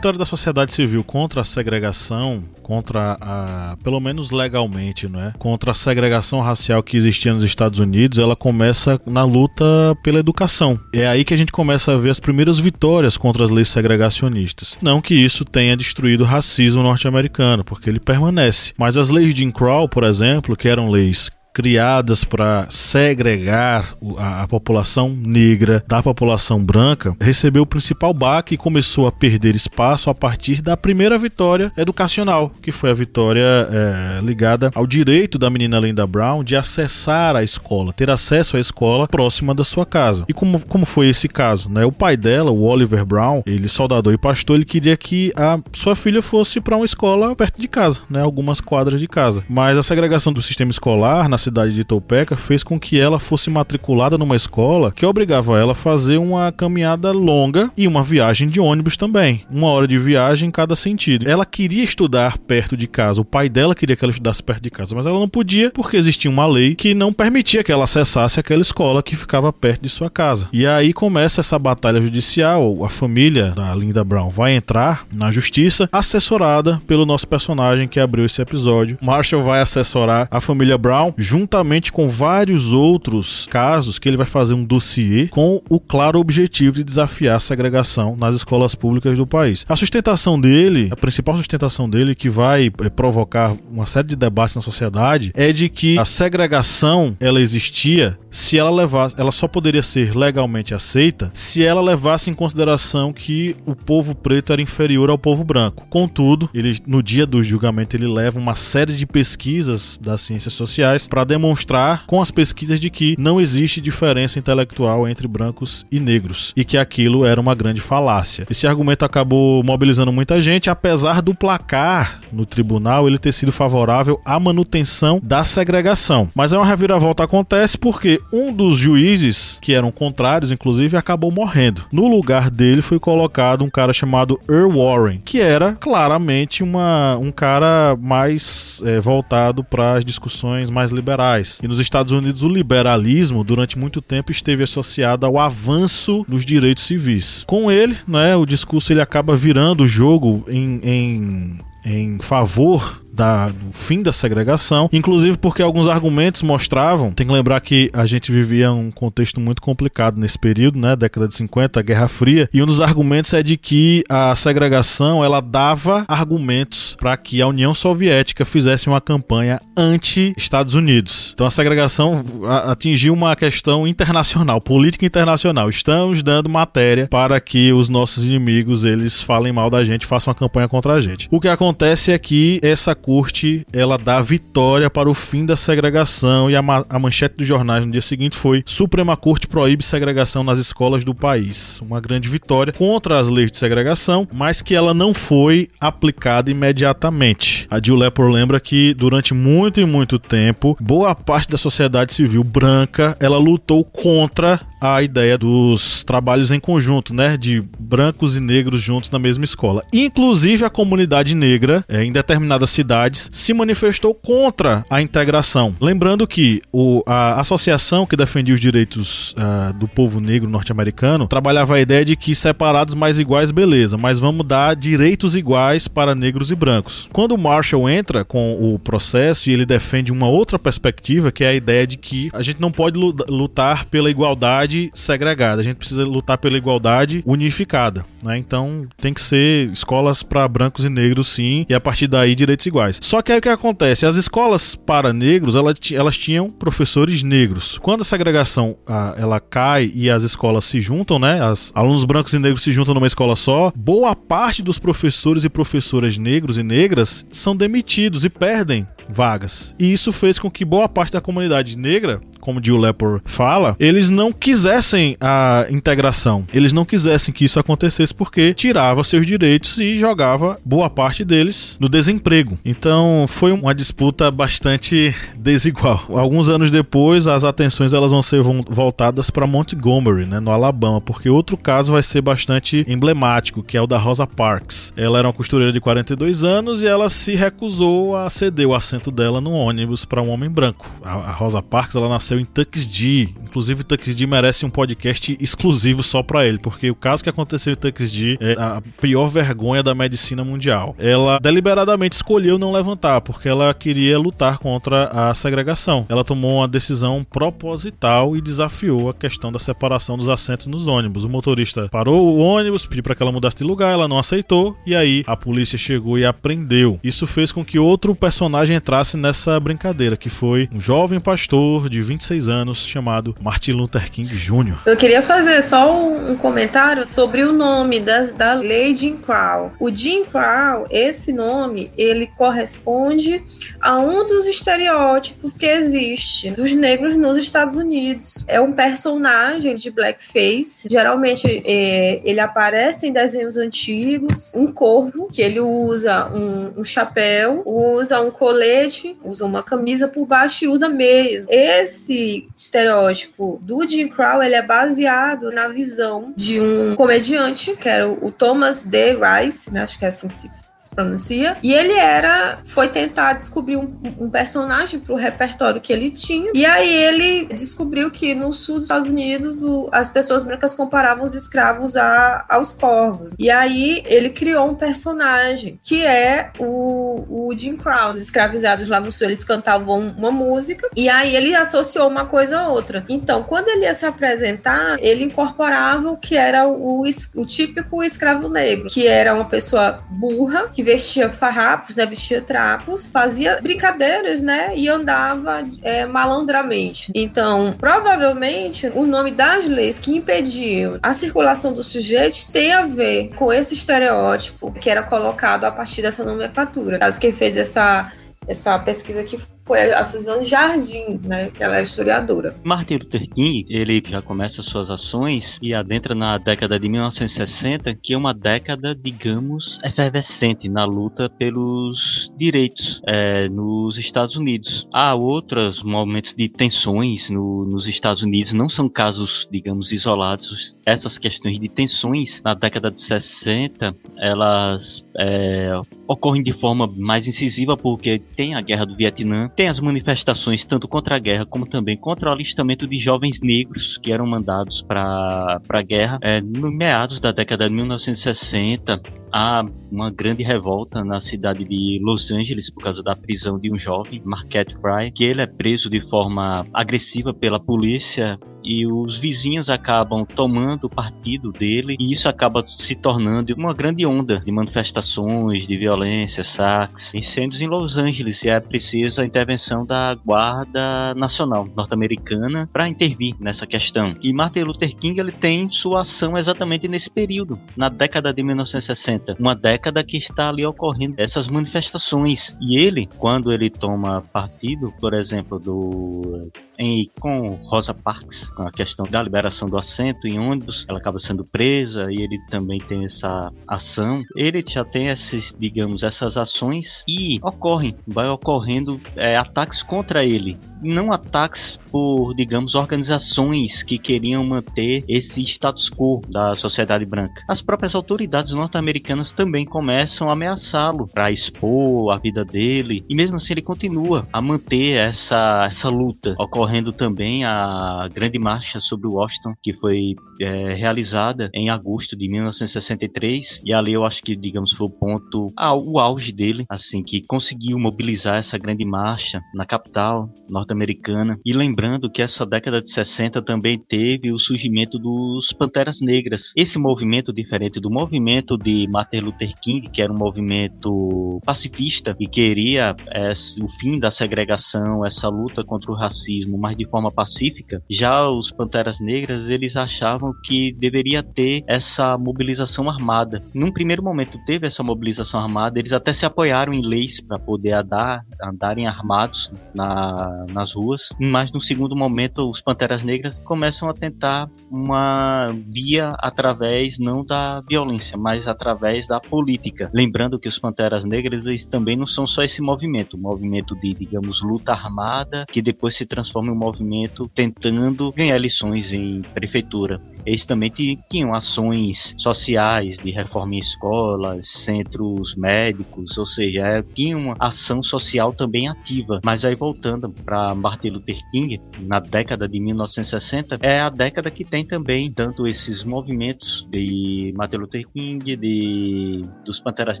Vitória 0.02 0.18
da 0.18 0.26
sociedade 0.26 0.74
civil 0.74 1.04
contra 1.04 1.42
a 1.42 1.44
segregação, 1.44 2.42
contra 2.60 3.16
a, 3.20 3.76
pelo 3.84 4.00
menos 4.00 4.32
legalmente, 4.32 5.08
não 5.08 5.20
é? 5.20 5.32
Contra 5.38 5.70
a 5.70 5.74
segregação 5.74 6.40
racial 6.40 6.82
que 6.82 6.96
existia 6.96 7.32
nos 7.32 7.44
Estados 7.44 7.78
Unidos, 7.78 8.18
ela 8.18 8.34
começa 8.34 9.00
na 9.06 9.22
luta 9.22 9.64
pela 10.02 10.18
educação. 10.18 10.76
É 10.92 11.06
aí 11.06 11.24
que 11.24 11.32
a 11.32 11.36
gente 11.36 11.52
começa 11.52 11.92
a 11.92 11.96
ver 11.96 12.10
as 12.10 12.18
primeiras 12.18 12.58
vitórias 12.58 13.16
contra 13.16 13.44
as 13.44 13.50
leis 13.52 13.68
segregacionistas. 13.68 14.76
Não 14.82 15.00
que 15.00 15.14
isso 15.14 15.44
tenha 15.44 15.76
destruído 15.76 16.22
o 16.22 16.26
racismo 16.26 16.82
norte-americano, 16.82 17.62
porque 17.62 17.88
ele 17.88 18.00
permanece. 18.00 18.72
Mas 18.76 18.96
as 18.96 19.08
leis 19.08 19.32
de 19.32 19.42
Jim 19.42 19.52
Crow, 19.52 19.88
por 19.88 20.02
exemplo, 20.02 20.56
que 20.56 20.66
eram 20.66 20.90
leis 20.90 21.30
criadas 21.52 22.24
para 22.24 22.66
segregar 22.70 23.94
a, 24.16 24.42
a, 24.42 24.48
população 24.48 25.08
negra 25.08 25.84
da 25.86 26.02
população 26.02 26.62
branca, 26.62 27.14
recebeu 27.20 27.62
o 27.62 27.66
principal 27.66 28.14
baque 28.14 28.54
e 28.54 28.58
começou 28.58 29.06
a 29.06 29.12
perder 29.12 29.54
espaço 29.54 30.08
a 30.08 30.14
partir 30.14 30.62
da 30.62 30.76
primeira 30.76 31.18
vitória 31.18 31.72
educacional, 31.76 32.50
que 32.62 32.72
foi 32.72 32.90
a 32.90 32.94
vitória 32.94 33.42
é, 33.42 34.20
ligada 34.22 34.70
ao 34.74 34.86
direito 34.86 35.38
da 35.38 35.50
menina 35.50 35.78
Linda 35.78 36.06
Brown 36.06 36.42
de 36.42 36.56
acessar 36.56 37.36
a 37.36 37.42
escola, 37.42 37.92
ter 37.92 38.10
acesso 38.10 38.56
à 38.56 38.60
escola 38.60 39.06
próxima 39.06 39.54
da 39.54 39.64
sua 39.64 39.84
casa. 39.84 40.24
E 40.28 40.32
como, 40.32 40.60
como 40.60 40.86
foi 40.86 41.08
esse 41.08 41.28
caso? 41.28 41.68
Né? 41.68 41.84
O 41.84 41.92
pai 41.92 42.16
dela, 42.16 42.50
o 42.50 42.62
Oliver 42.62 43.04
Brown, 43.04 43.42
ele 43.44 43.68
soldador 43.68 44.12
e 44.12 44.18
pastor, 44.18 44.56
ele 44.56 44.64
queria 44.64 44.96
que 44.96 45.32
a 45.36 45.58
sua 45.72 45.94
filha 45.94 46.22
fosse 46.22 46.60
para 46.60 46.76
uma 46.76 46.84
escola 46.84 47.34
perto 47.36 47.60
de 47.60 47.68
casa, 47.68 48.00
né? 48.08 48.22
algumas 48.22 48.60
quadras 48.60 49.00
de 49.00 49.08
casa. 49.08 49.42
Mas 49.48 49.76
a 49.76 49.82
segregação 49.82 50.32
do 50.32 50.42
sistema 50.42 50.70
escolar 50.70 51.28
na 51.28 51.38
cidade 51.42 51.74
de 51.74 51.84
Topeka 51.84 52.36
fez 52.36 52.62
com 52.62 52.78
que 52.78 52.98
ela 52.98 53.18
fosse 53.18 53.50
matriculada 53.50 54.16
numa 54.16 54.36
escola 54.36 54.92
que 54.92 55.04
obrigava 55.04 55.58
ela 55.58 55.72
a 55.72 55.74
fazer 55.74 56.18
uma 56.18 56.52
caminhada 56.52 57.12
longa 57.12 57.70
e 57.76 57.86
uma 57.86 58.02
viagem 58.02 58.48
de 58.48 58.60
ônibus 58.60 58.96
também. 58.96 59.44
Uma 59.50 59.68
hora 59.68 59.88
de 59.88 59.98
viagem 59.98 60.48
em 60.48 60.52
cada 60.52 60.76
sentido. 60.76 61.28
Ela 61.28 61.44
queria 61.44 61.82
estudar 61.84 62.38
perto 62.38 62.76
de 62.76 62.86
casa, 62.86 63.20
o 63.20 63.24
pai 63.24 63.48
dela 63.48 63.74
queria 63.74 63.96
que 63.96 64.04
ela 64.04 64.12
estudasse 64.12 64.42
perto 64.42 64.62
de 64.62 64.70
casa, 64.70 64.94
mas 64.94 65.06
ela 65.06 65.18
não 65.18 65.28
podia 65.28 65.70
porque 65.70 65.96
existia 65.96 66.30
uma 66.30 66.46
lei 66.46 66.74
que 66.74 66.94
não 66.94 67.12
permitia 67.12 67.64
que 67.64 67.72
ela 67.72 67.84
acessasse 67.84 68.38
aquela 68.38 68.62
escola 68.62 69.02
que 69.02 69.16
ficava 69.16 69.52
perto 69.52 69.82
de 69.82 69.88
sua 69.88 70.10
casa. 70.10 70.48
E 70.52 70.66
aí 70.66 70.92
começa 70.92 71.40
essa 71.40 71.58
batalha 71.58 72.00
judicial. 72.00 72.84
A 72.84 72.88
família 72.88 73.50
da 73.50 73.74
Linda 73.74 74.04
Brown 74.04 74.28
vai 74.28 74.54
entrar 74.54 75.04
na 75.12 75.30
justiça, 75.30 75.88
assessorada 75.92 76.80
pelo 76.86 77.06
nosso 77.06 77.26
personagem 77.26 77.88
que 77.88 78.00
abriu 78.00 78.24
esse 78.24 78.40
episódio. 78.40 78.98
Marshall 79.00 79.42
vai 79.42 79.60
assessorar 79.60 80.28
a 80.30 80.40
família 80.40 80.78
Brown 80.78 81.12
juntamente 81.32 81.90
com 81.90 82.10
vários 82.10 82.74
outros 82.74 83.46
casos 83.50 83.98
que 83.98 84.06
ele 84.06 84.18
vai 84.18 84.26
fazer 84.26 84.52
um 84.52 84.62
dossiê 84.62 85.28
com 85.28 85.62
o 85.66 85.80
claro 85.80 86.20
objetivo 86.20 86.76
de 86.76 86.84
desafiar 86.84 87.36
a 87.36 87.40
segregação 87.40 88.14
nas 88.20 88.34
escolas 88.34 88.74
públicas 88.74 89.16
do 89.16 89.26
país. 89.26 89.64
A 89.66 89.74
sustentação 89.74 90.38
dele, 90.38 90.90
a 90.90 90.96
principal 90.96 91.34
sustentação 91.38 91.88
dele 91.88 92.14
que 92.14 92.28
vai 92.28 92.66
é, 92.66 92.90
provocar 92.90 93.56
uma 93.70 93.86
série 93.86 94.08
de 94.08 94.16
debates 94.16 94.56
na 94.56 94.60
sociedade 94.60 95.32
é 95.34 95.52
de 95.52 95.70
que 95.70 95.98
a 95.98 96.04
segregação 96.04 97.16
ela 97.18 97.40
existia 97.40 98.18
se 98.32 98.58
ela 98.58 98.70
levasse, 98.70 99.14
ela 99.18 99.30
só 99.30 99.46
poderia 99.46 99.82
ser 99.82 100.16
legalmente 100.16 100.74
aceita 100.74 101.30
se 101.34 101.64
ela 101.64 101.82
levasse 101.82 102.30
em 102.30 102.34
consideração 102.34 103.12
que 103.12 103.54
o 103.66 103.76
povo 103.76 104.14
preto 104.14 104.52
era 104.52 104.62
inferior 104.62 105.10
ao 105.10 105.18
povo 105.18 105.44
branco. 105.44 105.86
Contudo, 105.90 106.48
ele 106.54 106.80
no 106.86 107.02
dia 107.02 107.26
do 107.26 107.42
julgamento 107.42 107.94
ele 107.94 108.08
leva 108.08 108.38
uma 108.38 108.56
série 108.56 108.96
de 108.96 109.04
pesquisas 109.04 109.98
das 109.98 110.22
ciências 110.22 110.54
sociais 110.54 111.06
para 111.06 111.24
demonstrar 111.24 112.06
com 112.06 112.22
as 112.22 112.30
pesquisas 112.30 112.80
de 112.80 112.88
que 112.88 113.14
não 113.18 113.40
existe 113.40 113.80
diferença 113.80 114.38
intelectual 114.38 115.06
entre 115.06 115.28
brancos 115.28 115.84
e 115.92 116.00
negros 116.00 116.54
e 116.56 116.64
que 116.64 116.78
aquilo 116.78 117.26
era 117.26 117.40
uma 117.40 117.54
grande 117.54 117.80
falácia. 117.80 118.46
Esse 118.48 118.66
argumento 118.66 119.04
acabou 119.04 119.62
mobilizando 119.62 120.12
muita 120.12 120.40
gente, 120.40 120.70
apesar 120.70 121.20
do 121.20 121.34
placar 121.34 122.20
no 122.32 122.46
tribunal 122.46 123.06
ele 123.06 123.18
ter 123.18 123.32
sido 123.32 123.52
favorável 123.52 124.20
à 124.24 124.40
manutenção 124.40 125.20
da 125.22 125.44
segregação. 125.44 126.30
Mas 126.34 126.52
é 126.52 126.56
uma 126.56 126.66
reviravolta 126.66 127.24
acontece 127.24 127.76
porque 127.76 128.21
um 128.32 128.52
dos 128.52 128.78
juízes, 128.78 129.58
que 129.60 129.72
eram 129.72 129.90
contrários, 129.90 130.50
inclusive, 130.50 130.96
acabou 130.96 131.30
morrendo. 131.30 131.84
No 131.92 132.08
lugar 132.08 132.50
dele 132.50 132.82
foi 132.82 132.98
colocado 132.98 133.64
um 133.64 133.70
cara 133.70 133.92
chamado 133.92 134.40
Earl 134.48 134.72
Warren, 134.72 135.20
que 135.24 135.40
era 135.40 135.72
claramente 135.72 136.62
uma, 136.62 137.16
um 137.16 137.30
cara 137.30 137.96
mais 138.00 138.82
é, 138.84 139.00
voltado 139.00 139.64
para 139.64 139.94
as 139.94 140.04
discussões 140.04 140.70
mais 140.70 140.90
liberais. 140.90 141.58
E 141.62 141.68
nos 141.68 141.78
Estados 141.78 142.12
Unidos, 142.12 142.42
o 142.42 142.48
liberalismo, 142.48 143.44
durante 143.44 143.78
muito 143.78 144.00
tempo, 144.00 144.32
esteve 144.32 144.62
associado 144.62 145.26
ao 145.26 145.38
avanço 145.38 146.24
dos 146.28 146.44
direitos 146.44 146.84
civis. 146.84 147.44
Com 147.46 147.70
ele, 147.70 147.96
né, 148.06 148.36
o 148.36 148.46
discurso 148.46 148.92
ele 148.92 149.00
acaba 149.00 149.36
virando 149.36 149.84
o 149.84 149.88
jogo 149.88 150.44
em, 150.48 150.80
em 150.82 151.58
em 151.84 152.18
favor 152.20 153.01
da, 153.12 153.48
do 153.48 153.72
fim 153.72 154.02
da 154.02 154.12
segregação, 154.12 154.88
inclusive 154.92 155.36
porque 155.36 155.62
alguns 155.62 155.88
argumentos 155.88 156.42
mostravam, 156.42 157.12
tem 157.12 157.26
que 157.26 157.32
lembrar 157.32 157.60
que 157.60 157.90
a 157.92 158.06
gente 158.06 158.32
vivia 158.32 158.72
um 158.72 158.90
contexto 158.90 159.40
muito 159.40 159.60
complicado 159.60 160.18
nesse 160.18 160.38
período, 160.38 160.78
né, 160.78 160.96
década 160.96 161.28
de 161.28 161.34
50, 161.34 161.82
Guerra 161.82 162.08
Fria, 162.08 162.48
e 162.52 162.62
um 162.62 162.66
dos 162.66 162.80
argumentos 162.80 163.32
é 163.34 163.42
de 163.42 163.56
que 163.56 164.02
a 164.08 164.34
segregação 164.34 165.24
ela 165.24 165.40
dava 165.40 166.04
argumentos 166.08 166.96
para 166.98 167.16
que 167.16 167.42
a 167.42 167.46
União 167.46 167.74
Soviética 167.74 168.44
fizesse 168.44 168.88
uma 168.88 169.00
campanha 169.00 169.60
anti-Estados 169.76 170.74
Unidos. 170.74 171.32
Então 171.34 171.46
a 171.46 171.50
segregação 171.50 172.24
atingiu 172.66 173.12
uma 173.12 173.34
questão 173.36 173.86
internacional, 173.86 174.60
política 174.60 175.04
internacional. 175.04 175.68
Estamos 175.68 176.22
dando 176.22 176.48
matéria 176.48 177.08
para 177.08 177.40
que 177.40 177.72
os 177.72 177.88
nossos 177.88 178.24
inimigos 178.24 178.84
eles 178.84 179.20
falem 179.20 179.52
mal 179.52 179.68
da 179.68 179.84
gente, 179.84 180.06
façam 180.06 180.32
uma 180.32 180.38
campanha 180.38 180.68
contra 180.68 180.94
a 180.94 181.00
gente. 181.00 181.28
O 181.30 181.40
que 181.40 181.48
acontece 181.48 182.12
é 182.12 182.18
que 182.18 182.60
essa 182.62 182.94
corte 183.02 183.66
ela 183.72 183.98
dá 183.98 184.20
vitória 184.20 184.88
para 184.88 185.10
o 185.10 185.14
fim 185.14 185.44
da 185.44 185.56
segregação 185.56 186.48
e 186.48 186.54
a, 186.54 186.62
ma 186.62 186.84
a 186.88 186.98
manchete 186.98 187.36
dos 187.36 187.46
jornais 187.46 187.84
no 187.84 187.90
dia 187.90 188.00
seguinte 188.00 188.36
foi 188.36 188.62
Suprema 188.64 189.16
Corte 189.16 189.46
proíbe 189.46 189.82
segregação 189.82 190.44
nas 190.44 190.58
escolas 190.58 191.04
do 191.04 191.14
país. 191.14 191.80
Uma 191.80 192.00
grande 192.00 192.28
vitória 192.28 192.72
contra 192.72 193.18
as 193.18 193.28
leis 193.28 193.50
de 193.50 193.58
segregação, 193.58 194.28
mas 194.32 194.62
que 194.62 194.74
ela 194.74 194.94
não 194.94 195.12
foi 195.12 195.68
aplicada 195.80 196.50
imediatamente. 196.50 197.66
A 197.70 197.80
Jill 197.82 197.96
Lepore 197.96 198.32
lembra 198.32 198.60
que 198.60 198.94
durante 198.94 199.34
muito 199.34 199.80
e 199.80 199.84
muito 199.84 200.18
tempo, 200.18 200.76
boa 200.80 201.14
parte 201.14 201.50
da 201.50 201.58
sociedade 201.58 202.12
civil 202.12 202.44
branca, 202.44 203.16
ela 203.18 203.38
lutou 203.38 203.84
contra 203.84 204.60
a 204.82 205.00
ideia 205.00 205.38
dos 205.38 206.02
trabalhos 206.02 206.50
em 206.50 206.58
conjunto, 206.58 207.14
né, 207.14 207.36
de 207.36 207.62
brancos 207.78 208.36
e 208.36 208.40
negros 208.40 208.82
juntos 208.82 209.10
na 209.10 209.18
mesma 209.18 209.44
escola. 209.44 209.84
Inclusive 209.92 210.64
a 210.64 210.70
comunidade 210.70 211.36
negra, 211.36 211.84
é, 211.88 212.02
em 212.02 212.10
determinadas 212.10 212.70
cidades, 212.70 213.30
se 213.32 213.54
manifestou 213.54 214.12
contra 214.12 214.84
a 214.90 215.00
integração. 215.00 215.74
Lembrando 215.80 216.26
que 216.26 216.62
o, 216.72 217.02
a 217.06 217.38
associação 217.40 218.04
que 218.06 218.16
defendia 218.16 218.54
os 218.54 218.60
direitos 218.60 219.32
uh, 219.32 219.72
do 219.78 219.86
povo 219.86 220.20
negro 220.20 220.50
norte-americano 220.50 221.28
trabalhava 221.28 221.76
a 221.76 221.80
ideia 221.80 222.04
de 222.04 222.16
que 222.16 222.34
separados 222.34 222.94
mais 222.94 223.18
iguais, 223.18 223.52
beleza, 223.52 223.96
mas 223.96 224.18
vamos 224.18 224.46
dar 224.46 224.74
direitos 224.74 225.36
iguais 225.36 225.86
para 225.86 226.14
negros 226.14 226.50
e 226.50 226.54
brancos. 226.54 227.08
Quando 227.12 227.32
o 227.32 227.38
Marshall 227.38 227.88
entra 227.88 228.24
com 228.24 228.54
o 228.54 228.78
processo 228.78 229.48
e 229.48 229.52
ele 229.52 229.64
defende 229.64 230.10
uma 230.10 230.28
outra 230.28 230.58
perspectiva, 230.58 231.30
que 231.30 231.44
é 231.44 231.48
a 231.48 231.54
ideia 231.54 231.86
de 231.86 231.96
que 231.96 232.30
a 232.32 232.42
gente 232.42 232.60
não 232.60 232.72
pode 232.72 232.98
lutar 232.98 233.84
pela 233.84 234.10
igualdade 234.10 234.71
igualdade 234.72 234.90
segregada, 234.94 235.60
a 235.60 235.64
gente 235.64 235.76
precisa 235.76 236.04
lutar 236.04 236.38
pela 236.38 236.56
igualdade 236.56 237.22
unificada, 237.26 238.04
né? 238.22 238.38
Então 238.38 238.86
tem 238.96 239.12
que 239.12 239.20
ser 239.20 239.70
escolas 239.70 240.22
para 240.22 240.46
brancos 240.48 240.84
e 240.84 240.88
negros 240.88 241.28
sim, 241.28 241.66
e 241.68 241.74
a 241.74 241.80
partir 241.80 242.06
daí 242.06 242.34
direitos 242.34 242.66
iguais. 242.66 242.98
Só 243.02 243.20
que 243.20 243.32
aí 243.32 243.38
o 243.38 243.42
que 243.42 243.48
acontece? 243.48 244.06
As 244.06 244.16
escolas 244.16 244.74
para 244.74 245.12
negros, 245.12 245.54
elas, 245.54 245.76
elas 245.92 246.16
tinham 246.16 246.48
professores 246.48 247.22
negros. 247.22 247.78
Quando 247.82 248.02
a 248.02 248.04
segregação 248.04 248.76
a, 248.86 249.14
ela 249.18 249.40
cai 249.40 249.90
e 249.94 250.08
as 250.08 250.22
escolas 250.22 250.64
se 250.64 250.80
juntam, 250.80 251.18
né? 251.18 251.42
As 251.42 251.72
alunos 251.74 252.04
brancos 252.04 252.32
e 252.32 252.38
negros 252.38 252.62
se 252.62 252.72
juntam 252.72 252.94
numa 252.94 253.06
escola 253.06 253.36
só, 253.36 253.72
boa 253.74 254.14
parte 254.16 254.62
dos 254.62 254.78
professores 254.78 255.44
e 255.44 255.48
professoras 255.48 256.16
negros 256.16 256.56
e 256.56 256.62
negras 256.62 257.26
são 257.30 257.54
demitidos 257.54 258.24
e 258.24 258.30
perdem 258.30 258.86
vagas. 259.08 259.74
E 259.78 259.92
isso 259.92 260.12
fez 260.12 260.38
com 260.38 260.50
que 260.50 260.64
boa 260.64 260.88
parte 260.88 261.12
da 261.12 261.20
comunidade 261.20 261.76
negra 261.76 262.20
como 262.42 262.60
Jill 262.62 262.76
Lepore 262.76 263.22
fala, 263.24 263.76
eles 263.78 264.10
não 264.10 264.32
quisessem 264.62 265.16
a 265.20 265.66
integração. 265.70 266.46
Eles 266.54 266.72
não 266.72 266.84
quisessem 266.84 267.34
que 267.34 267.44
isso 267.44 267.58
acontecesse 267.58 268.14
porque 268.14 268.54
tirava 268.54 269.02
seus 269.02 269.26
direitos 269.26 269.76
e 269.78 269.98
jogava 269.98 270.56
boa 270.64 270.88
parte 270.88 271.24
deles 271.24 271.76
no 271.80 271.88
desemprego. 271.88 272.56
Então 272.64 273.24
foi 273.26 273.50
uma 273.50 273.74
disputa 273.74 274.30
bastante 274.30 275.12
desigual. 275.36 276.04
Alguns 276.10 276.48
anos 276.48 276.70
depois, 276.70 277.26
as 277.26 277.42
atenções 277.42 277.92
elas 277.92 278.12
vão 278.12 278.22
ser 278.22 278.40
voltadas 278.40 279.30
para 279.30 279.48
Montgomery, 279.48 280.26
né, 280.26 280.38
no 280.38 280.52
Alabama, 280.52 281.00
porque 281.00 281.28
outro 281.28 281.56
caso 281.56 281.90
vai 281.90 282.02
ser 282.02 282.20
bastante 282.20 282.84
emblemático, 282.86 283.64
que 283.64 283.76
é 283.76 283.82
o 283.82 283.86
da 283.86 283.98
Rosa 283.98 284.28
Parks. 284.28 284.92
Ela 284.96 285.18
era 285.18 285.26
uma 285.26 285.34
costureira 285.34 285.72
de 285.72 285.80
42 285.80 286.44
anos 286.44 286.82
e 286.82 286.86
ela 286.86 287.08
se 287.08 287.34
recusou 287.34 288.16
a 288.16 288.30
ceder 288.30 288.68
o 288.68 288.76
assento 288.76 289.10
dela 289.10 289.40
no 289.40 289.50
ônibus 289.50 290.04
para 290.04 290.22
um 290.22 290.30
homem 290.30 290.48
branco. 290.48 290.88
A, 291.02 291.32
Rosa 291.32 291.60
Parks 291.60 291.96
ela 291.96 292.08
nasceu 292.08 292.38
em 292.38 292.44
Tuxedo. 292.44 293.34
Inclusive, 293.42 293.80
o 293.80 293.84
Tuxedo 293.84 294.22
merece 294.52 294.66
um 294.66 294.70
podcast 294.70 295.36
exclusivo 295.40 296.02
só 296.02 296.22
para 296.22 296.46
ele, 296.46 296.58
porque 296.58 296.90
o 296.90 296.94
caso 296.94 297.22
que 297.22 297.28
aconteceu 297.30 297.72
em 297.72 297.76
Tuxedo 297.76 298.38
é 298.40 298.52
a 298.58 298.82
pior 299.00 299.28
vergonha 299.28 299.82
da 299.82 299.94
medicina 299.94 300.44
mundial. 300.44 300.94
Ela 300.98 301.38
deliberadamente 301.38 302.16
escolheu 302.16 302.58
não 302.58 302.72
levantar, 302.72 303.20
porque 303.20 303.48
ela 303.48 303.72
queria 303.74 304.18
lutar 304.18 304.58
contra 304.58 305.06
a 305.08 305.34
segregação. 305.34 306.06
Ela 306.08 306.24
tomou 306.24 306.58
uma 306.58 306.68
decisão 306.68 307.24
proposital 307.28 308.36
e 308.36 308.40
desafiou 308.40 309.10
a 309.10 309.14
questão 309.14 309.52
da 309.52 309.58
separação 309.58 310.16
dos 310.16 310.28
assentos 310.28 310.66
nos 310.66 310.86
ônibus. 310.86 311.24
O 311.24 311.28
motorista 311.28 311.88
parou 311.88 312.36
o 312.36 312.38
ônibus, 312.38 312.86
pediu 312.86 313.02
para 313.02 313.14
que 313.14 313.22
ela 313.22 313.32
mudasse 313.32 313.56
de 313.56 313.64
lugar, 313.64 313.92
ela 313.92 314.08
não 314.08 314.18
aceitou, 314.18 314.76
e 314.86 314.94
aí 314.94 315.24
a 315.26 315.36
polícia 315.36 315.78
chegou 315.78 316.18
e 316.18 316.24
apreendeu. 316.24 316.98
Isso 317.02 317.26
fez 317.26 317.52
com 317.52 317.64
que 317.64 317.78
outro 317.78 318.14
personagem 318.14 318.76
entrasse 318.76 319.16
nessa 319.16 319.58
brincadeira, 319.58 320.16
que 320.16 320.30
foi 320.30 320.68
um 320.72 320.80
jovem 320.80 321.20
pastor 321.20 321.88
de 321.88 322.02
20 322.02 322.22
26 322.22 322.48
anos, 322.48 322.86
chamado 322.86 323.34
Martin 323.40 323.72
Luther 323.72 324.10
King 324.10 324.31
Jr. 324.36 324.78
Eu 324.86 324.96
queria 324.96 325.22
fazer 325.22 325.62
só 325.62 326.06
um, 326.06 326.34
comentário 326.36 327.06
sobre 327.06 327.42
o 327.42 327.52
nome 327.52 328.00
da, 328.00 328.24
da 328.24 328.54
lei 328.54 328.94
Jim 328.94 329.16
Crow. 329.16 329.72
O 329.78 329.90
Jim 329.90 330.24
Crow, 330.24 330.86
esse 330.90 331.32
nome, 331.32 331.90
ele 331.96 332.26
corresponde 332.38 333.42
a 333.80 333.98
um 333.98 334.26
dos 334.26 334.46
estereótipos 334.46 335.56
que 335.56 335.66
existe 335.66 336.50
dos 336.50 336.74
negros 336.74 337.16
nos 337.16 337.36
Estados 337.36 337.76
Unidos. 337.76 338.44
É 338.48 338.60
um 338.60 338.72
personagem 338.72 339.74
de 339.74 339.90
blackface, 339.90 340.88
geralmente 340.90 341.62
é, 341.64 342.20
ele 342.24 342.40
aparece 342.40 343.06
em 343.06 343.12
desenhos 343.12 343.56
antigos, 343.56 344.52
um 344.54 344.66
corvo, 344.66 345.28
que 345.30 345.42
ele 345.42 345.60
usa 345.60 346.28
um, 346.32 346.80
um 346.80 346.84
chapéu, 346.84 347.62
usa 347.66 348.20
um 348.20 348.30
colete, 348.30 349.16
usa 349.24 349.44
uma 349.44 349.62
camisa 349.62 350.08
por 350.08 350.26
baixo 350.26 350.64
e 350.64 350.68
usa 350.68 350.88
meias. 350.88 351.44
Esse 351.48 352.48
estereótipo 352.56 353.60
do 353.62 353.86
Jim 353.86 354.08
Crow 354.08 354.21
ele 354.42 354.54
é 354.54 354.62
baseado 354.62 355.50
na 355.50 355.68
visão 355.68 356.32
de 356.36 356.60
um 356.60 356.94
comediante, 356.96 357.76
que 357.76 357.88
era 357.88 358.08
o 358.08 358.30
Thomas 358.30 358.82
D. 358.82 359.16
Rice, 359.16 359.72
né? 359.72 359.82
acho 359.82 359.98
que 359.98 360.04
é 360.04 360.08
assim 360.08 360.28
que 360.28 360.34
se 360.34 360.50
pronuncia. 360.94 361.56
E 361.62 361.72
ele 361.72 361.92
era, 361.92 362.58
foi 362.64 362.88
tentar 362.88 363.34
descobrir 363.34 363.76
um, 363.76 363.98
um 364.18 364.30
personagem 364.30 365.00
para 365.00 365.14
o 365.14 365.16
repertório 365.16 365.80
que 365.80 365.92
ele 365.92 366.10
tinha. 366.10 366.52
E 366.54 366.64
aí 366.64 366.94
ele 366.94 367.46
descobriu 367.46 368.10
que 368.10 368.34
no 368.34 368.52
sul 368.52 368.76
dos 368.76 368.84
Estados 368.84 369.08
Unidos 369.08 369.62
o, 369.62 369.88
as 369.92 370.10
pessoas 370.10 370.42
brancas 370.42 370.74
comparavam 370.74 371.24
os 371.24 371.34
escravos 371.34 371.96
a, 371.96 372.44
aos 372.48 372.72
corvos. 372.72 373.34
E 373.38 373.50
aí 373.50 374.02
ele 374.06 374.30
criou 374.30 374.68
um 374.68 374.74
personagem 374.74 375.80
que 375.82 376.04
é 376.04 376.50
o, 376.58 377.48
o 377.48 377.56
Jim 377.56 377.76
Crow. 377.76 378.10
Os 378.10 378.20
escravizados 378.20 378.88
lá 378.88 379.00
no 379.00 379.10
sul 379.10 379.26
eles 379.26 379.44
cantavam 379.44 380.14
uma 380.16 380.30
música 380.30 380.88
e 380.94 381.08
aí 381.08 381.34
ele 381.34 381.54
associou 381.54 382.08
uma 382.08 382.26
coisa 382.26 382.60
a 382.60 382.68
outra. 382.68 383.04
Então, 383.08 383.42
quando 383.42 383.68
ele 383.68 383.84
ia 383.84 383.94
se 383.94 384.04
apresentar, 384.04 384.96
ele 385.00 385.24
incorporava 385.24 386.10
o 386.10 386.16
que 386.16 386.36
era 386.36 386.66
o, 386.66 387.02
o 387.02 387.46
típico 387.46 388.02
escravo 388.02 388.48
negro, 388.48 388.88
que 388.88 389.06
era 389.06 389.34
uma 389.34 389.44
pessoa 389.44 389.98
burra, 390.10 390.68
que 390.68 390.81
que 390.82 390.84
vestia 390.84 391.30
farrapos, 391.30 391.94
né, 391.94 392.04
vestia 392.04 392.42
trapos, 392.42 393.10
fazia 393.10 393.60
brincadeiras, 393.62 394.40
né, 394.40 394.72
e 394.76 394.88
andava 394.88 395.62
é, 395.82 396.04
malandramente. 396.04 397.12
Então, 397.14 397.74
provavelmente, 397.78 398.90
o 398.94 399.06
nome 399.06 399.30
das 399.30 399.68
leis 399.68 399.98
que 399.98 400.16
impediam 400.16 400.98
a 401.02 401.14
circulação 401.14 401.72
dos 401.72 401.86
sujeitos 401.86 402.46
tem 402.46 402.72
a 402.72 402.84
ver 402.84 403.30
com 403.36 403.52
esse 403.52 403.74
estereótipo 403.74 404.72
que 404.72 404.90
era 404.90 405.02
colocado 405.02 405.64
a 405.64 405.70
partir 405.70 406.02
dessa 406.02 406.24
nomenclatura. 406.24 406.98
Caso 406.98 407.20
quem 407.20 407.32
fez 407.32 407.56
essa 407.56 408.10
essa 408.48 408.76
pesquisa 408.76 409.20
aqui 409.20 409.38
foi 409.64 409.92
a 409.92 410.02
Suzane 410.02 410.44
Jardim, 410.44 411.20
né, 411.24 411.50
que 411.50 411.62
ela 411.62 411.78
é 411.78 411.82
historiadora. 411.82 412.54
Martin 412.64 412.94
Luther 412.94 413.28
King, 413.28 413.66
ele 413.68 414.02
já 414.06 414.20
começa 414.20 414.62
suas 414.62 414.90
ações 414.90 415.58
e 415.62 415.72
adentra 415.72 416.14
na 416.14 416.38
década 416.38 416.78
de 416.78 416.88
1960, 416.88 417.94
que 417.94 418.14
é 418.14 418.16
uma 418.16 418.34
década, 418.34 418.94
digamos, 418.94 419.78
efervescente 419.84 420.68
na 420.68 420.84
luta 420.84 421.28
pelos 421.30 422.32
direitos 422.36 423.00
é, 423.06 423.48
nos 423.48 423.98
Estados 423.98 424.36
Unidos. 424.36 424.88
Há 424.92 425.14
outros 425.14 425.82
momentos 425.82 426.34
de 426.34 426.48
tensões 426.48 427.30
no, 427.30 427.64
nos 427.64 427.86
Estados 427.86 428.22
Unidos, 428.22 428.52
não 428.52 428.68
são 428.68 428.88
casos, 428.88 429.46
digamos, 429.50 429.92
isolados. 429.92 430.78
Essas 430.84 431.18
questões 431.18 431.58
de 431.58 431.68
tensões 431.68 432.42
na 432.44 432.54
década 432.54 432.90
de 432.90 433.00
60, 433.00 433.94
elas 434.18 435.04
é, 435.18 435.72
ocorrem 436.06 436.42
de 436.42 436.52
forma 436.52 436.92
mais 436.96 437.26
incisiva 437.26 437.76
porque 437.76 438.18
tem 438.18 438.54
a 438.54 438.60
guerra 438.60 438.84
do 438.84 438.96
Vietnã, 438.96 439.51
tem 439.54 439.68
as 439.68 439.80
manifestações 439.80 440.64
tanto 440.64 440.88
contra 440.88 441.16
a 441.16 441.18
guerra 441.18 441.46
como 441.46 441.66
também 441.66 441.96
contra 441.96 442.30
o 442.30 442.32
alistamento 442.32 442.86
de 442.86 442.98
jovens 442.98 443.40
negros 443.40 443.98
que 443.98 444.12
eram 444.12 444.26
mandados 444.26 444.82
para 444.82 445.60
a 445.68 445.82
guerra. 445.82 446.18
É, 446.22 446.40
no 446.40 446.70
meados 446.70 447.20
da 447.20 447.32
década 447.32 447.68
de 447.68 447.74
1960, 447.74 449.00
há 449.32 449.64
uma 449.90 450.10
grande 450.10 450.42
revolta 450.42 451.02
na 451.04 451.20
cidade 451.20 451.64
de 451.64 451.98
Los 452.02 452.30
Angeles 452.30 452.70
por 452.70 452.82
causa 452.82 453.02
da 453.02 453.14
prisão 453.14 453.58
de 453.58 453.72
um 453.72 453.76
jovem, 453.76 454.22
Marquette 454.24 454.76
Fry, 454.76 455.10
que 455.10 455.24
ele 455.24 455.40
é 455.40 455.46
preso 455.46 455.88
de 455.88 456.00
forma 456.00 456.66
agressiva 456.72 457.32
pela 457.32 457.58
polícia 457.58 458.38
e 458.64 458.86
os 458.86 459.16
vizinhos 459.16 459.68
acabam 459.68 460.24
tomando 460.24 460.88
partido 460.88 461.50
dele 461.50 461.96
e 461.98 462.12
isso 462.12 462.28
acaba 462.28 462.64
se 462.68 462.94
tornando 462.94 463.52
uma 463.54 463.74
grande 463.74 464.06
onda 464.06 464.38
de 464.38 464.52
manifestações, 464.52 465.66
de 465.66 465.76
violência, 465.76 466.44
saques, 466.44 467.14
incêndios 467.14 467.60
em 467.60 467.66
Los 467.66 467.96
Angeles 467.96 468.42
e 468.44 468.50
é 468.50 468.60
preciso 468.60 469.20
a 469.20 469.26
intervenção 469.26 469.84
da 469.84 470.14
Guarda 470.14 471.14
Nacional 471.16 471.68
norte-americana 471.74 472.68
para 472.72 472.88
intervir 472.88 473.34
nessa 473.40 473.66
questão. 473.66 474.14
E 474.22 474.32
Martin 474.32 474.60
Luther 474.60 474.94
King 474.96 475.20
ele 475.20 475.32
tem 475.32 475.68
sua 475.68 476.02
ação 476.02 476.36
exatamente 476.36 476.86
nesse 476.88 477.10
período, 477.10 477.58
na 477.76 477.88
década 477.88 478.32
de 478.32 478.42
1960, 478.42 479.21
uma 479.38 479.54
década 479.54 480.02
que 480.04 480.16
está 480.16 480.48
ali 480.48 480.64
ocorrendo 480.64 481.14
essas 481.18 481.48
manifestações. 481.48 482.56
E 482.60 482.76
ele, 482.76 483.08
quando 483.18 483.52
ele 483.52 483.70
toma 483.70 484.22
partido, 484.32 484.92
por 485.00 485.14
exemplo, 485.14 485.58
do 485.58 486.50
em, 486.78 487.10
com 487.20 487.48
Rosa 487.48 487.94
Parks, 487.94 488.50
com 488.50 488.62
a 488.62 488.72
questão 488.72 489.06
da 489.06 489.22
liberação 489.22 489.68
do 489.68 489.78
assento 489.78 490.26
em 490.26 490.38
ônibus, 490.38 490.84
ela 490.88 490.98
acaba 490.98 491.18
sendo 491.18 491.44
presa 491.44 492.06
e 492.10 492.22
ele 492.22 492.38
também 492.48 492.78
tem 492.78 493.04
essa 493.04 493.52
ação. 493.66 494.22
Ele 494.36 494.64
já 494.66 494.84
tem 494.84 495.08
esses, 495.08 495.54
digamos, 495.58 496.02
essas 496.02 496.36
ações 496.36 497.04
e 497.08 497.38
ocorrem, 497.42 497.94
vai 498.06 498.28
ocorrendo 498.28 499.00
é, 499.16 499.36
ataques 499.36 499.82
contra 499.82 500.24
ele. 500.24 500.56
Não 500.82 501.12
ataques 501.12 501.78
por, 501.92 502.34
digamos, 502.34 502.74
organizações 502.74 503.82
que 503.82 503.98
queriam 503.98 504.42
manter 504.42 505.04
esse 505.06 505.42
status 505.42 505.90
quo 505.90 506.22
da 506.26 506.54
sociedade 506.54 507.04
branca. 507.04 507.44
As 507.46 507.60
próprias 507.60 507.94
autoridades 507.94 508.52
norte-americanas 508.52 509.30
também 509.32 509.66
começam 509.66 510.30
a 510.30 510.32
ameaçá-lo 510.32 511.06
para 511.06 511.30
expor 511.30 512.10
a 512.10 512.18
vida 512.18 512.44
dele 512.44 513.04
e 513.08 513.14
mesmo 513.14 513.36
assim 513.36 513.52
ele 513.52 513.62
continua 513.62 514.26
a 514.32 514.40
manter 514.40 514.92
essa, 514.92 515.66
essa 515.66 515.90
luta. 515.90 516.34
Ocorrendo 516.38 516.92
também 516.92 517.44
a 517.44 518.08
grande 518.12 518.38
marcha 518.38 518.80
sobre 518.80 519.06
Washington 519.08 519.52
que 519.62 519.74
foi 519.74 520.16
é, 520.42 520.74
realizada 520.74 521.50
em 521.54 521.70
agosto 521.70 522.16
de 522.16 522.28
1963 522.28 523.62
e 523.64 523.72
ali 523.72 523.92
eu 523.92 524.04
acho 524.04 524.22
que, 524.22 524.36
digamos, 524.36 524.72
foi 524.72 524.86
o 524.86 524.90
ponto, 524.90 525.52
ah, 525.56 525.74
o 525.74 525.98
auge 525.98 526.32
dele, 526.32 526.64
assim, 526.68 527.02
que 527.02 527.22
conseguiu 527.22 527.78
mobilizar 527.78 528.36
essa 528.36 528.58
grande 528.58 528.84
marcha 528.84 529.40
na 529.54 529.64
capital 529.64 530.28
norte-americana 530.48 531.38
e 531.44 531.52
lembrando 531.52 532.10
que 532.10 532.22
essa 532.22 532.44
década 532.44 532.80
de 532.80 532.90
60 532.90 533.42
também 533.42 533.78
teve 533.78 534.32
o 534.32 534.38
surgimento 534.38 534.98
dos 534.98 535.52
Panteras 535.52 536.00
Negras. 536.00 536.52
Esse 536.56 536.78
movimento, 536.78 537.32
diferente 537.32 537.80
do 537.80 537.90
movimento 537.90 538.56
de 538.56 538.88
Martin 538.92 539.20
Luther 539.20 539.52
King, 539.62 539.88
que 539.90 540.02
era 540.02 540.12
um 540.12 540.18
movimento 540.18 541.40
pacifista 541.44 542.16
e 542.18 542.26
queria 542.26 542.94
esse, 543.14 543.62
o 543.62 543.68
fim 543.68 543.98
da 543.98 544.10
segregação, 544.10 545.04
essa 545.04 545.28
luta 545.28 545.64
contra 545.64 545.90
o 545.90 545.94
racismo, 545.94 546.58
mas 546.58 546.76
de 546.76 546.88
forma 546.88 547.10
pacífica, 547.10 547.82
já 547.90 548.28
os 548.28 548.50
Panteras 548.50 549.00
Negras 549.00 549.48
eles 549.48 549.76
achavam 549.76 550.31
que 550.34 550.72
deveria 550.72 551.22
ter 551.22 551.62
essa 551.66 552.16
mobilização 552.18 552.88
armada. 552.88 553.42
Num 553.54 553.72
primeiro 553.72 554.02
momento 554.02 554.38
teve 554.44 554.66
essa 554.66 554.82
mobilização 554.82 555.40
armada, 555.40 555.78
eles 555.78 555.92
até 555.92 556.12
se 556.12 556.24
apoiaram 556.24 556.72
em 556.72 556.82
leis 556.82 557.20
para 557.20 557.38
poder 557.38 557.74
andar, 557.74 558.24
andarem 558.42 558.86
armados 558.86 559.52
na, 559.74 560.46
nas 560.52 560.74
ruas, 560.74 561.10
mas 561.20 561.52
no 561.52 561.60
segundo 561.60 561.96
momento, 561.96 562.48
os 562.48 562.60
Panteras 562.60 563.02
Negras 563.04 563.38
começam 563.38 563.88
a 563.88 563.94
tentar 563.94 564.48
uma 564.70 565.48
via 565.72 566.14
através 566.18 566.98
não 566.98 567.24
da 567.24 567.60
violência, 567.68 568.16
mas 568.16 568.46
através 568.48 569.06
da 569.06 569.20
política. 569.20 569.90
Lembrando 569.92 570.38
que 570.38 570.48
os 570.48 570.58
Panteras 570.58 571.04
Negras 571.04 571.46
eles 571.46 571.66
também 571.66 571.96
não 571.96 572.06
são 572.06 572.26
só 572.26 572.42
esse 572.42 572.60
movimento, 572.60 573.16
um 573.16 573.20
movimento 573.20 573.74
de, 573.76 573.92
digamos, 573.94 574.42
luta 574.42 574.72
armada, 574.72 575.46
que 575.46 575.62
depois 575.62 575.96
se 575.96 576.06
transforma 576.06 576.48
em 576.48 576.52
um 576.52 576.58
movimento 576.58 577.30
tentando 577.34 578.12
ganhar 578.12 578.36
eleições 578.36 578.92
em 578.92 579.22
prefeitura. 579.34 580.00
Eles 580.24 580.44
também 580.44 580.72
tinham 581.10 581.34
ações 581.34 582.14
sociais 582.18 582.98
de 582.98 583.10
reforma 583.10 583.54
em 583.54 583.58
escolas, 583.58 584.48
centros 584.48 585.34
médicos, 585.36 586.16
ou 586.18 586.26
seja, 586.26 586.60
é, 586.60 586.82
tinha 586.82 587.16
uma 587.16 587.36
ação 587.38 587.82
social 587.82 588.32
também 588.32 588.68
ativa. 588.68 589.20
Mas 589.24 589.44
aí 589.44 589.54
voltando 589.54 590.10
para 590.10 590.54
Martin 590.54 590.90
Luther 590.90 591.18
King, 591.30 591.60
na 591.80 592.00
década 592.00 592.48
de 592.48 592.60
1960, 592.60 593.58
é 593.60 593.80
a 593.80 593.88
década 593.88 594.30
que 594.30 594.44
tem 594.44 594.64
também 594.64 595.10
tanto 595.10 595.46
esses 595.46 595.84
movimentos 595.84 596.66
de 596.70 597.32
Martin 597.36 597.56
Luther 597.56 597.86
King, 597.88 598.36
de 598.36 599.22
dos 599.44 599.60
Panteras 599.60 600.00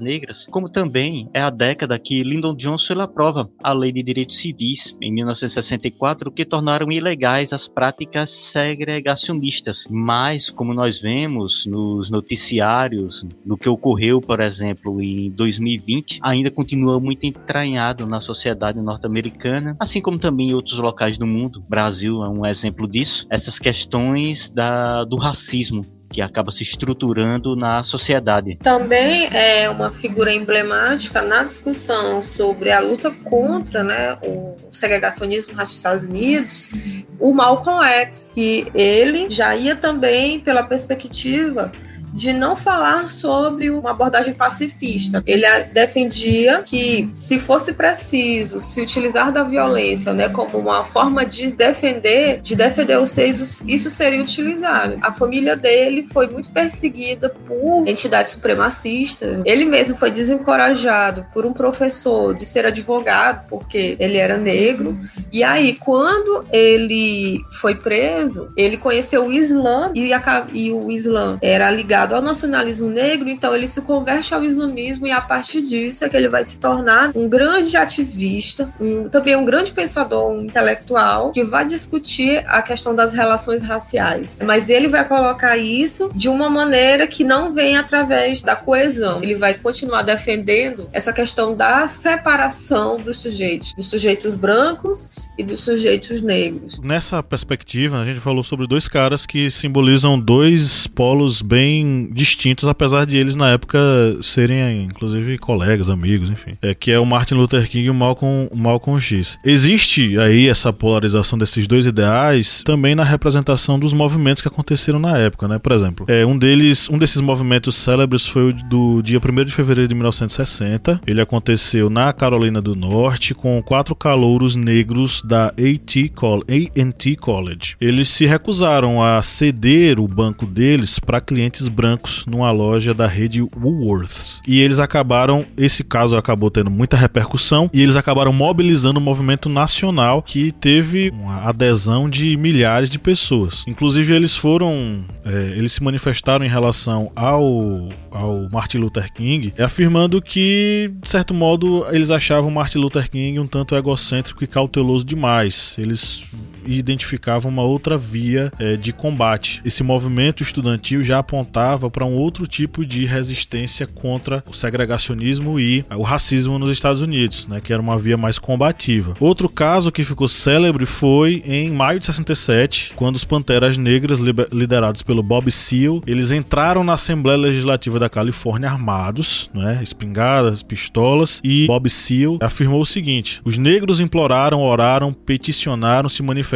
Negras, 0.00 0.46
como 0.50 0.68
também 0.68 1.28
é 1.34 1.40
a 1.40 1.50
década 1.50 1.98
que 1.98 2.22
Lyndon 2.22 2.54
Johnson 2.54 3.00
aprova 3.00 3.50
a 3.62 3.72
Lei 3.72 3.92
de 3.92 4.02
Direitos 4.02 4.36
Civis 4.36 4.96
em 5.00 5.12
1964, 5.12 6.30
que 6.30 6.44
tornaram 6.44 6.90
ilegais 6.90 7.52
as 7.52 7.68
práticas 7.68 8.30
segregacionistas. 8.30 9.86
Mas, 10.02 10.50
como 10.50 10.72
nós 10.72 11.00
vemos 11.00 11.66
nos 11.66 12.10
noticiários, 12.10 13.26
no 13.44 13.56
que 13.56 13.68
ocorreu, 13.68 14.20
por 14.20 14.40
exemplo, 14.40 15.02
em 15.02 15.30
2020, 15.30 16.18
ainda 16.22 16.50
continua 16.50 16.98
muito 16.98 17.24
entranhado 17.24 18.06
na 18.06 18.20
sociedade 18.20 18.80
norte-americana, 18.80 19.76
assim 19.78 20.00
como 20.00 20.18
também 20.18 20.50
em 20.50 20.54
outros 20.54 20.78
locais 20.78 21.18
do 21.18 21.26
mundo 21.26 21.42
mundo. 21.42 21.64
Brasil 21.68 22.22
é 22.22 22.28
um 22.28 22.46
exemplo 22.46 22.86
disso. 22.86 23.26
Essas 23.28 23.58
questões 23.58 24.48
da, 24.48 25.04
do 25.04 25.16
racismo 25.16 25.82
que 26.12 26.20
acaba 26.20 26.52
se 26.52 26.62
estruturando 26.62 27.56
na 27.56 27.82
sociedade. 27.82 28.58
Também 28.62 29.28
é 29.32 29.68
uma 29.68 29.90
figura 29.90 30.32
emblemática 30.32 31.22
na 31.22 31.42
discussão 31.42 32.22
sobre 32.22 32.70
a 32.70 32.80
luta 32.80 33.10
contra 33.10 33.82
né, 33.82 34.18
o 34.22 34.54
segregacionismo 34.70 35.54
nos 35.54 35.74
Estados 35.74 36.04
Unidos, 36.04 36.70
o 37.18 37.32
Malcolm 37.32 37.82
X, 37.84 38.34
ele 38.74 39.30
já 39.30 39.56
ia 39.56 39.74
também 39.74 40.38
pela 40.38 40.62
perspectiva 40.62 41.72
de 42.12 42.32
não 42.32 42.54
falar 42.54 43.08
sobre 43.08 43.70
uma 43.70 43.90
abordagem 43.90 44.34
pacifista. 44.34 45.22
Ele 45.26 45.46
defendia 45.72 46.62
que, 46.64 47.08
se 47.12 47.38
fosse 47.38 47.72
preciso 47.72 48.60
se 48.60 48.80
utilizar 48.80 49.32
da 49.32 49.42
violência 49.42 50.12
né, 50.12 50.28
como 50.28 50.58
uma 50.58 50.84
forma 50.84 51.24
de 51.24 51.52
defender, 51.52 52.40
de 52.40 52.54
defender 52.54 52.98
os 52.98 53.10
seis, 53.10 53.62
isso 53.66 53.90
seria 53.90 54.20
utilizado. 54.20 54.98
A 55.02 55.12
família 55.12 55.56
dele 55.56 56.02
foi 56.02 56.28
muito 56.28 56.50
perseguida 56.50 57.28
por 57.30 57.86
entidades 57.86 58.32
supremacistas. 58.32 59.42
Ele 59.44 59.64
mesmo 59.64 59.96
foi 59.96 60.10
desencorajado 60.10 61.26
por 61.32 61.46
um 61.46 61.52
professor 61.52 62.34
de 62.34 62.44
ser 62.44 62.66
advogado, 62.66 63.46
porque 63.48 63.96
ele 63.98 64.16
era 64.16 64.36
negro 64.36 64.98
E 65.32 65.42
aí, 65.42 65.76
quando 65.78 66.44
ele 66.52 67.40
foi 67.60 67.74
preso, 67.74 68.48
ele 68.56 68.76
conheceu 68.76 69.26
o 69.26 69.32
Islã 69.32 69.90
e, 69.94 70.12
a, 70.12 70.46
e 70.52 70.70
o 70.72 70.90
Islã 70.90 71.38
era 71.40 71.70
ligado 71.70 72.01
ao 72.10 72.22
nacionalismo 72.22 72.88
negro, 72.88 73.28
então 73.28 73.54
ele 73.54 73.68
se 73.68 73.80
converte 73.82 74.34
ao 74.34 74.42
islamismo 74.42 75.06
e 75.06 75.12
a 75.12 75.20
partir 75.20 75.62
disso 75.62 76.04
é 76.04 76.08
que 76.08 76.16
ele 76.16 76.28
vai 76.28 76.44
se 76.44 76.58
tornar 76.58 77.12
um 77.14 77.28
grande 77.28 77.76
ativista, 77.76 78.68
um, 78.80 79.08
também 79.08 79.36
um 79.36 79.44
grande 79.44 79.72
pensador 79.72 80.32
um 80.32 80.42
intelectual 80.42 81.30
que 81.32 81.44
vai 81.44 81.66
discutir 81.66 82.44
a 82.46 82.62
questão 82.62 82.94
das 82.94 83.12
relações 83.12 83.62
raciais. 83.62 84.40
Mas 84.44 84.70
ele 84.70 84.88
vai 84.88 85.06
colocar 85.06 85.56
isso 85.56 86.10
de 86.14 86.28
uma 86.28 86.48
maneira 86.48 87.06
que 87.06 87.24
não 87.24 87.54
vem 87.54 87.76
através 87.76 88.42
da 88.42 88.56
coesão. 88.56 89.22
Ele 89.22 89.34
vai 89.34 89.54
continuar 89.54 90.02
defendendo 90.02 90.88
essa 90.92 91.12
questão 91.12 91.54
da 91.54 91.86
separação 91.88 92.96
dos 92.96 93.18
sujeitos, 93.18 93.74
dos 93.74 93.86
sujeitos 93.86 94.34
brancos 94.34 95.28
e 95.36 95.44
dos 95.44 95.60
sujeitos 95.60 96.22
negros. 96.22 96.80
Nessa 96.80 97.22
perspectiva, 97.22 97.98
a 98.00 98.04
gente 98.04 98.20
falou 98.20 98.42
sobre 98.42 98.66
dois 98.66 98.88
caras 98.88 99.26
que 99.26 99.50
simbolizam 99.50 100.18
dois 100.18 100.86
polos 100.86 101.42
bem 101.42 101.91
distintos, 102.12 102.68
apesar 102.68 103.06
de 103.06 103.16
eles 103.16 103.36
na 103.36 103.50
época 103.50 103.78
serem, 104.22 104.84
inclusive, 104.84 105.38
colegas, 105.38 105.88
amigos, 105.88 106.30
enfim. 106.30 106.52
É 106.60 106.74
que 106.74 106.90
é 106.90 106.98
o 106.98 107.06
Martin 107.06 107.34
Luther 107.34 107.68
King 107.68 107.86
e 107.86 107.90
o 107.90 107.94
Malcolm, 107.94 108.48
Malcolm 108.54 109.00
X. 109.00 109.38
Existe 109.44 110.18
aí 110.18 110.48
essa 110.48 110.72
polarização 110.72 111.38
desses 111.38 111.66
dois 111.66 111.86
ideais 111.86 112.62
também 112.64 112.94
na 112.94 113.04
representação 113.04 113.78
dos 113.78 113.92
movimentos 113.92 114.42
que 114.42 114.48
aconteceram 114.48 114.98
na 114.98 115.16
época, 115.18 115.48
né? 115.48 115.58
Por 115.58 115.72
exemplo, 115.72 116.06
é, 116.08 116.24
um 116.24 116.36
deles, 116.36 116.88
um 116.90 116.98
desses 116.98 117.20
movimentos 117.20 117.76
célebres 117.76 118.26
foi 118.26 118.50
o 118.50 118.52
do 118.52 119.02
dia 119.02 119.18
1 119.18 119.44
de 119.44 119.52
fevereiro 119.52 119.88
de 119.88 119.94
1960. 119.94 121.00
Ele 121.06 121.20
aconteceu 121.20 121.88
na 121.90 122.12
Carolina 122.12 122.60
do 122.60 122.74
Norte 122.74 123.34
com 123.34 123.62
quatro 123.62 123.94
calouros 123.94 124.56
negros 124.56 125.22
da 125.22 125.46
AT 125.46 127.16
College. 127.20 127.76
Eles 127.80 128.08
se 128.08 128.26
recusaram 128.26 129.02
a 129.02 129.20
ceder 129.22 129.98
o 129.98 130.08
banco 130.08 130.46
deles 130.46 130.98
para 130.98 131.20
clientes 131.20 131.68
brancos 131.68 131.81
numa 132.26 132.50
loja 132.50 132.94
da 132.94 133.06
rede 133.06 133.42
Woolworths. 133.42 134.40
E 134.46 134.60
eles 134.60 134.78
acabaram, 134.78 135.44
esse 135.56 135.84
caso 135.84 136.16
acabou 136.16 136.50
tendo 136.50 136.70
muita 136.70 136.96
repercussão 136.96 137.70
e 137.72 137.82
eles 137.82 137.96
acabaram 137.96 138.32
mobilizando 138.32 138.98
um 138.98 139.02
movimento 139.02 139.48
nacional 139.48 140.22
que 140.22 140.52
teve 140.52 141.10
uma 141.10 141.42
adesão 141.48 142.08
de 142.08 142.36
milhares 142.36 142.88
de 142.88 142.98
pessoas. 142.98 143.64
Inclusive 143.66 144.14
eles 144.14 144.36
foram, 144.36 145.00
é, 145.24 145.54
eles 145.56 145.72
se 145.72 145.82
manifestaram 145.82 146.44
em 146.44 146.48
relação 146.48 147.10
ao, 147.14 147.88
ao 148.10 148.48
Martin 148.50 148.78
Luther 148.78 149.12
King, 149.12 149.52
afirmando 149.58 150.20
que, 150.20 150.92
de 151.00 151.08
certo 151.08 151.34
modo, 151.34 151.86
eles 151.90 152.10
achavam 152.10 152.50
Martin 152.50 152.78
Luther 152.78 153.10
King 153.10 153.38
um 153.38 153.46
tanto 153.46 153.74
egocêntrico 153.74 154.44
e 154.44 154.46
cauteloso 154.46 155.04
demais. 155.04 155.76
Eles 155.78 156.24
identificavam 156.66 157.50
uma 157.50 157.62
outra 157.62 157.96
via 157.98 158.52
é, 158.58 158.76
de 158.76 158.92
combate. 158.92 159.60
Esse 159.64 159.82
movimento 159.82 160.42
estudantil 160.42 161.02
já 161.02 161.18
apontava 161.18 161.90
para 161.90 162.04
um 162.04 162.14
outro 162.14 162.46
tipo 162.46 162.84
de 162.84 163.04
resistência 163.04 163.86
contra 163.86 164.42
o 164.46 164.52
segregacionismo 164.52 165.58
e 165.58 165.84
o 165.90 166.02
racismo 166.02 166.58
nos 166.58 166.70
Estados 166.70 167.00
Unidos, 167.00 167.46
né, 167.46 167.60
que 167.60 167.72
era 167.72 167.82
uma 167.82 167.98
via 167.98 168.16
mais 168.16 168.38
combativa. 168.38 169.14
Outro 169.20 169.48
caso 169.48 169.92
que 169.92 170.04
ficou 170.04 170.28
célebre 170.28 170.86
foi 170.86 171.42
em 171.46 171.70
maio 171.70 171.98
de 171.98 172.06
67, 172.06 172.92
quando 172.94 173.16
os 173.16 173.24
Panteras 173.24 173.76
Negras, 173.76 174.18
liderados 174.52 175.02
pelo 175.02 175.22
Bob 175.22 175.50
Seale, 175.50 176.00
eles 176.06 176.30
entraram 176.30 176.84
na 176.84 176.94
Assembleia 176.94 177.38
Legislativa 177.38 177.98
da 177.98 178.08
Califórnia 178.08 178.70
armados, 178.70 179.50
né, 179.54 179.80
espingardas, 179.82 180.62
pistolas, 180.62 181.40
e 181.42 181.66
Bob 181.66 181.88
Seale 181.90 182.38
afirmou 182.40 182.80
o 182.80 182.86
seguinte: 182.86 183.40
os 183.44 183.56
negros 183.56 184.00
imploraram, 184.00 184.60
oraram, 184.60 185.12
peticionaram, 185.12 186.08
se 186.08 186.22
manifestaram 186.22 186.51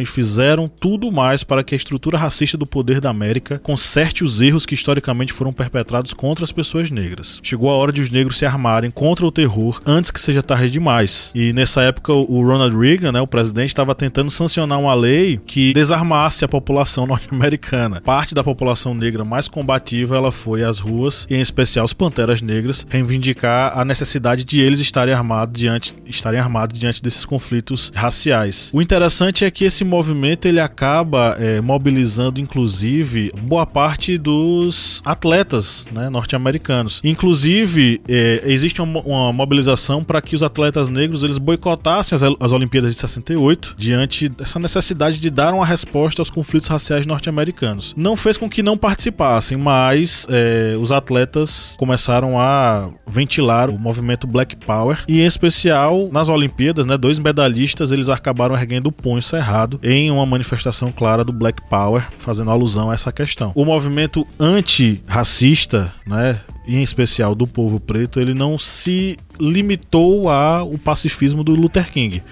e 0.00 0.06
fizeram 0.06 0.68
tudo 0.68 1.10
mais 1.10 1.42
para 1.42 1.62
que 1.62 1.74
a 1.74 1.78
estrutura 1.78 2.18
racista 2.18 2.56
do 2.56 2.66
poder 2.66 3.00
da 3.00 3.10
América 3.10 3.58
conserte 3.62 4.24
os 4.24 4.40
erros 4.40 4.66
que 4.66 4.74
historicamente 4.74 5.32
foram 5.32 5.52
perpetrados 5.52 6.12
contra 6.12 6.44
as 6.44 6.52
pessoas 6.52 6.90
negras. 6.90 7.40
Chegou 7.42 7.70
a 7.70 7.74
hora 7.74 7.92
de 7.92 8.00
os 8.00 8.10
negros 8.10 8.38
se 8.38 8.46
armarem 8.46 8.90
contra 8.90 9.26
o 9.26 9.32
terror 9.32 9.80
antes 9.86 10.10
que 10.10 10.20
seja 10.20 10.42
tarde 10.42 10.70
demais. 10.70 11.30
E 11.34 11.52
nessa 11.52 11.82
época 11.82 12.12
o 12.12 12.42
Ronald 12.42 12.76
Reagan, 12.76 13.12
né, 13.12 13.20
o 13.20 13.26
presidente, 13.26 13.68
estava 13.68 13.94
tentando 13.94 14.30
sancionar 14.30 14.78
uma 14.78 14.94
lei 14.94 15.40
que 15.46 15.72
desarmasse 15.72 16.44
a 16.44 16.48
população 16.48 17.06
norte-americana. 17.08 18.00
Parte 18.00 18.34
da 18.34 18.44
população 18.44 18.94
negra 18.94 19.24
mais 19.24 19.48
combativa 19.48 20.16
ela 20.16 20.32
foi 20.32 20.62
às 20.62 20.78
ruas, 20.78 21.26
e 21.30 21.34
em 21.34 21.40
especial 21.40 21.84
os 21.84 21.92
panteras 21.92 22.40
negras, 22.40 22.86
reivindicar 22.88 23.78
a 23.78 23.84
necessidade 23.84 24.44
de 24.44 24.60
eles 24.60 24.80
estarem 24.80 25.14
armados 25.14 25.58
diante, 25.58 25.94
estarem 26.06 26.40
armados 26.40 26.78
diante 26.78 27.02
desses 27.02 27.24
conflitos 27.24 27.92
raciais. 27.94 28.70
O 28.72 28.82
interessante 28.82 29.37
é 29.44 29.50
que 29.50 29.64
esse 29.64 29.84
movimento 29.84 30.46
ele 30.46 30.60
acaba 30.60 31.36
é, 31.38 31.60
mobilizando, 31.60 32.40
inclusive, 32.40 33.32
boa 33.42 33.66
parte 33.66 34.16
dos 34.18 35.02
atletas 35.04 35.86
né, 35.92 36.08
norte-americanos. 36.08 37.00
Inclusive, 37.04 38.00
é, 38.08 38.42
existe 38.44 38.80
uma, 38.80 39.00
uma 39.00 39.32
mobilização 39.32 40.02
para 40.02 40.20
que 40.20 40.34
os 40.34 40.42
atletas 40.42 40.88
negros 40.88 41.22
eles 41.22 41.38
boicotassem 41.38 42.16
as, 42.16 42.22
as 42.22 42.52
Olimpíadas 42.52 42.94
de 42.94 43.00
68 43.00 43.74
diante 43.78 44.28
dessa 44.28 44.58
necessidade 44.58 45.18
de 45.18 45.30
dar 45.30 45.54
uma 45.54 45.66
resposta 45.66 46.20
aos 46.20 46.30
conflitos 46.30 46.68
raciais 46.68 47.06
norte-americanos. 47.06 47.94
Não 47.96 48.16
fez 48.16 48.36
com 48.36 48.48
que 48.48 48.62
não 48.62 48.76
participassem, 48.76 49.56
mas 49.56 50.26
é, 50.30 50.76
os 50.80 50.90
atletas 50.90 51.74
começaram 51.78 52.38
a 52.38 52.90
ventilar 53.06 53.70
o 53.70 53.78
movimento 53.78 54.26
Black 54.26 54.56
Power 54.56 55.04
e, 55.08 55.20
em 55.20 55.26
especial, 55.26 56.08
nas 56.12 56.28
Olimpíadas, 56.28 56.86
né, 56.86 56.96
dois 56.96 57.18
medalhistas 57.18 57.92
eles 57.92 58.08
acabaram 58.08 58.56
erguendo 58.56 58.88
o 58.88 58.92
punho 58.92 59.22
cerrado 59.28 59.78
em 59.82 60.10
uma 60.10 60.24
manifestação 60.26 60.90
clara 60.90 61.24
do 61.24 61.32
Black 61.32 61.62
Power, 61.68 62.06
fazendo 62.18 62.50
alusão 62.50 62.90
a 62.90 62.94
essa 62.94 63.12
questão. 63.12 63.52
O 63.54 63.64
movimento 63.64 64.26
anti-racista, 64.38 65.92
né, 66.06 66.40
em 66.66 66.82
especial 66.82 67.34
do 67.34 67.46
povo 67.46 67.78
preto, 67.80 68.20
ele 68.20 68.34
não 68.34 68.58
se 68.58 69.18
limitou 69.40 70.28
ao 70.28 70.76
pacifismo 70.78 71.44
do 71.44 71.52
Luther 71.52 71.90
King. 71.90 72.22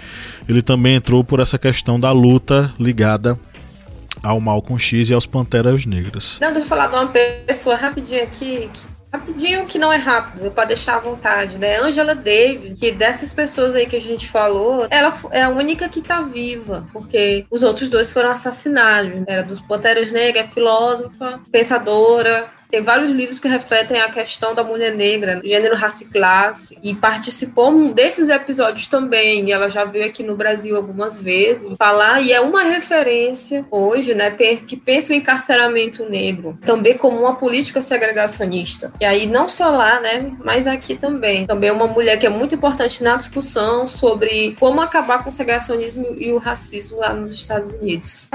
Ele 0.48 0.62
também 0.62 0.96
entrou 0.96 1.22
por 1.22 1.40
essa 1.40 1.59
questão 1.59 1.98
da 1.98 2.12
luta 2.12 2.72
ligada 2.78 3.38
ao 4.22 4.40
Malcolm 4.40 4.78
X 4.78 5.11
e 5.11 5.14
aos 5.14 5.26
Panteras 5.26 5.87
Negras. 5.87 6.38
Não, 6.40 6.52
deixa 6.52 6.64
eu 6.64 6.68
falar 6.68 6.88
de 6.88 6.94
uma 6.94 7.06
pessoa 7.46 7.76
rapidinho 7.76 8.22
aqui 8.22 8.68
que 8.72 8.95
Rapidinho, 9.16 9.64
que 9.66 9.79
não 9.79 9.92
é 9.92 9.96
rápido, 9.96 10.50
para 10.50 10.66
deixar 10.66 10.96
à 10.96 11.00
vontade, 11.00 11.57
né? 11.57 11.79
Angela 11.81 12.14
Davis, 12.14 12.79
que 12.79 12.92
dessas 12.92 13.33
pessoas 13.33 13.74
aí 13.74 13.87
que 13.87 13.96
a 13.96 14.00
gente 14.00 14.29
falou, 14.29 14.87
ela 14.90 15.12
é 15.33 15.42
a 15.42 15.48
única 15.48 15.88
que 15.88 16.02
tá 16.02 16.20
viva, 16.20 16.87
porque 16.92 17.46
os 17.50 17.62
outros 17.62 17.88
dois 17.88 18.12
foram 18.12 18.31
assassinados. 18.31 19.24
Era 19.26 19.42
dos 19.42 19.61
Panteras 19.61 20.12
Negras, 20.12 20.46
é 20.46 20.48
filósofa, 20.48 21.40
pensadora, 21.50 22.46
tem 22.77 22.83
vários 22.83 23.11
livros 23.11 23.41
que 23.41 23.49
refletem 23.49 24.03
a 24.03 24.11
questão 24.11 24.55
da 24.55 24.62
mulher 24.62 24.95
negra, 24.95 25.41
gênero, 25.43 25.75
raça 25.75 26.05
e 26.05 26.07
classe, 26.09 26.79
e 26.83 26.95
participou 26.95 27.95
desses 27.95 28.29
episódios 28.29 28.87
também. 28.87 29.51
Ela 29.51 29.71
já 29.71 29.87
veio 29.87 30.05
aqui 30.05 30.23
no 30.23 30.37
Brasil 30.37 30.77
algumas 30.77 31.17
vezes 31.17 31.67
falar, 31.79 32.21
e 32.21 32.35
é 32.35 32.41
uma 32.41 32.65
referência 32.65 33.65
hoje, 33.71 34.15
né, 34.15 34.31
que 34.31 34.77
pensa 34.77 35.15
o 35.15 35.17
encarceramento 35.17 36.05
negro 36.05 36.59
também 36.67 36.99
como 36.99 37.19
uma 37.19 37.35
política 37.35 37.81
segregacionista. 37.81 38.93
E 39.01 39.07
aí, 39.07 39.27
não 39.27 39.49
só 39.49 39.71
lá, 39.71 39.99
né, 39.99 40.31
mas 40.45 40.67
aqui 40.67 40.95
também. 40.95 41.47
Também 41.47 41.71
uma 41.71 41.87
mulher 41.87 42.19
que 42.19 42.27
é 42.27 42.31
muito 42.31 42.55
importante 42.55 43.03
na 43.03 43.17
discussão 43.17 43.87
sobre 43.87 44.55
como 44.61 44.83
acabar 44.83 45.23
com 45.23 45.31
o 45.31 45.33
segregacionismo 45.33 46.15
e 46.19 46.31
o 46.31 46.37
racismo 46.37 46.99
lá 46.99 47.15
nos 47.15 47.33
Estados 47.33 47.71
Unidos. 47.71 48.29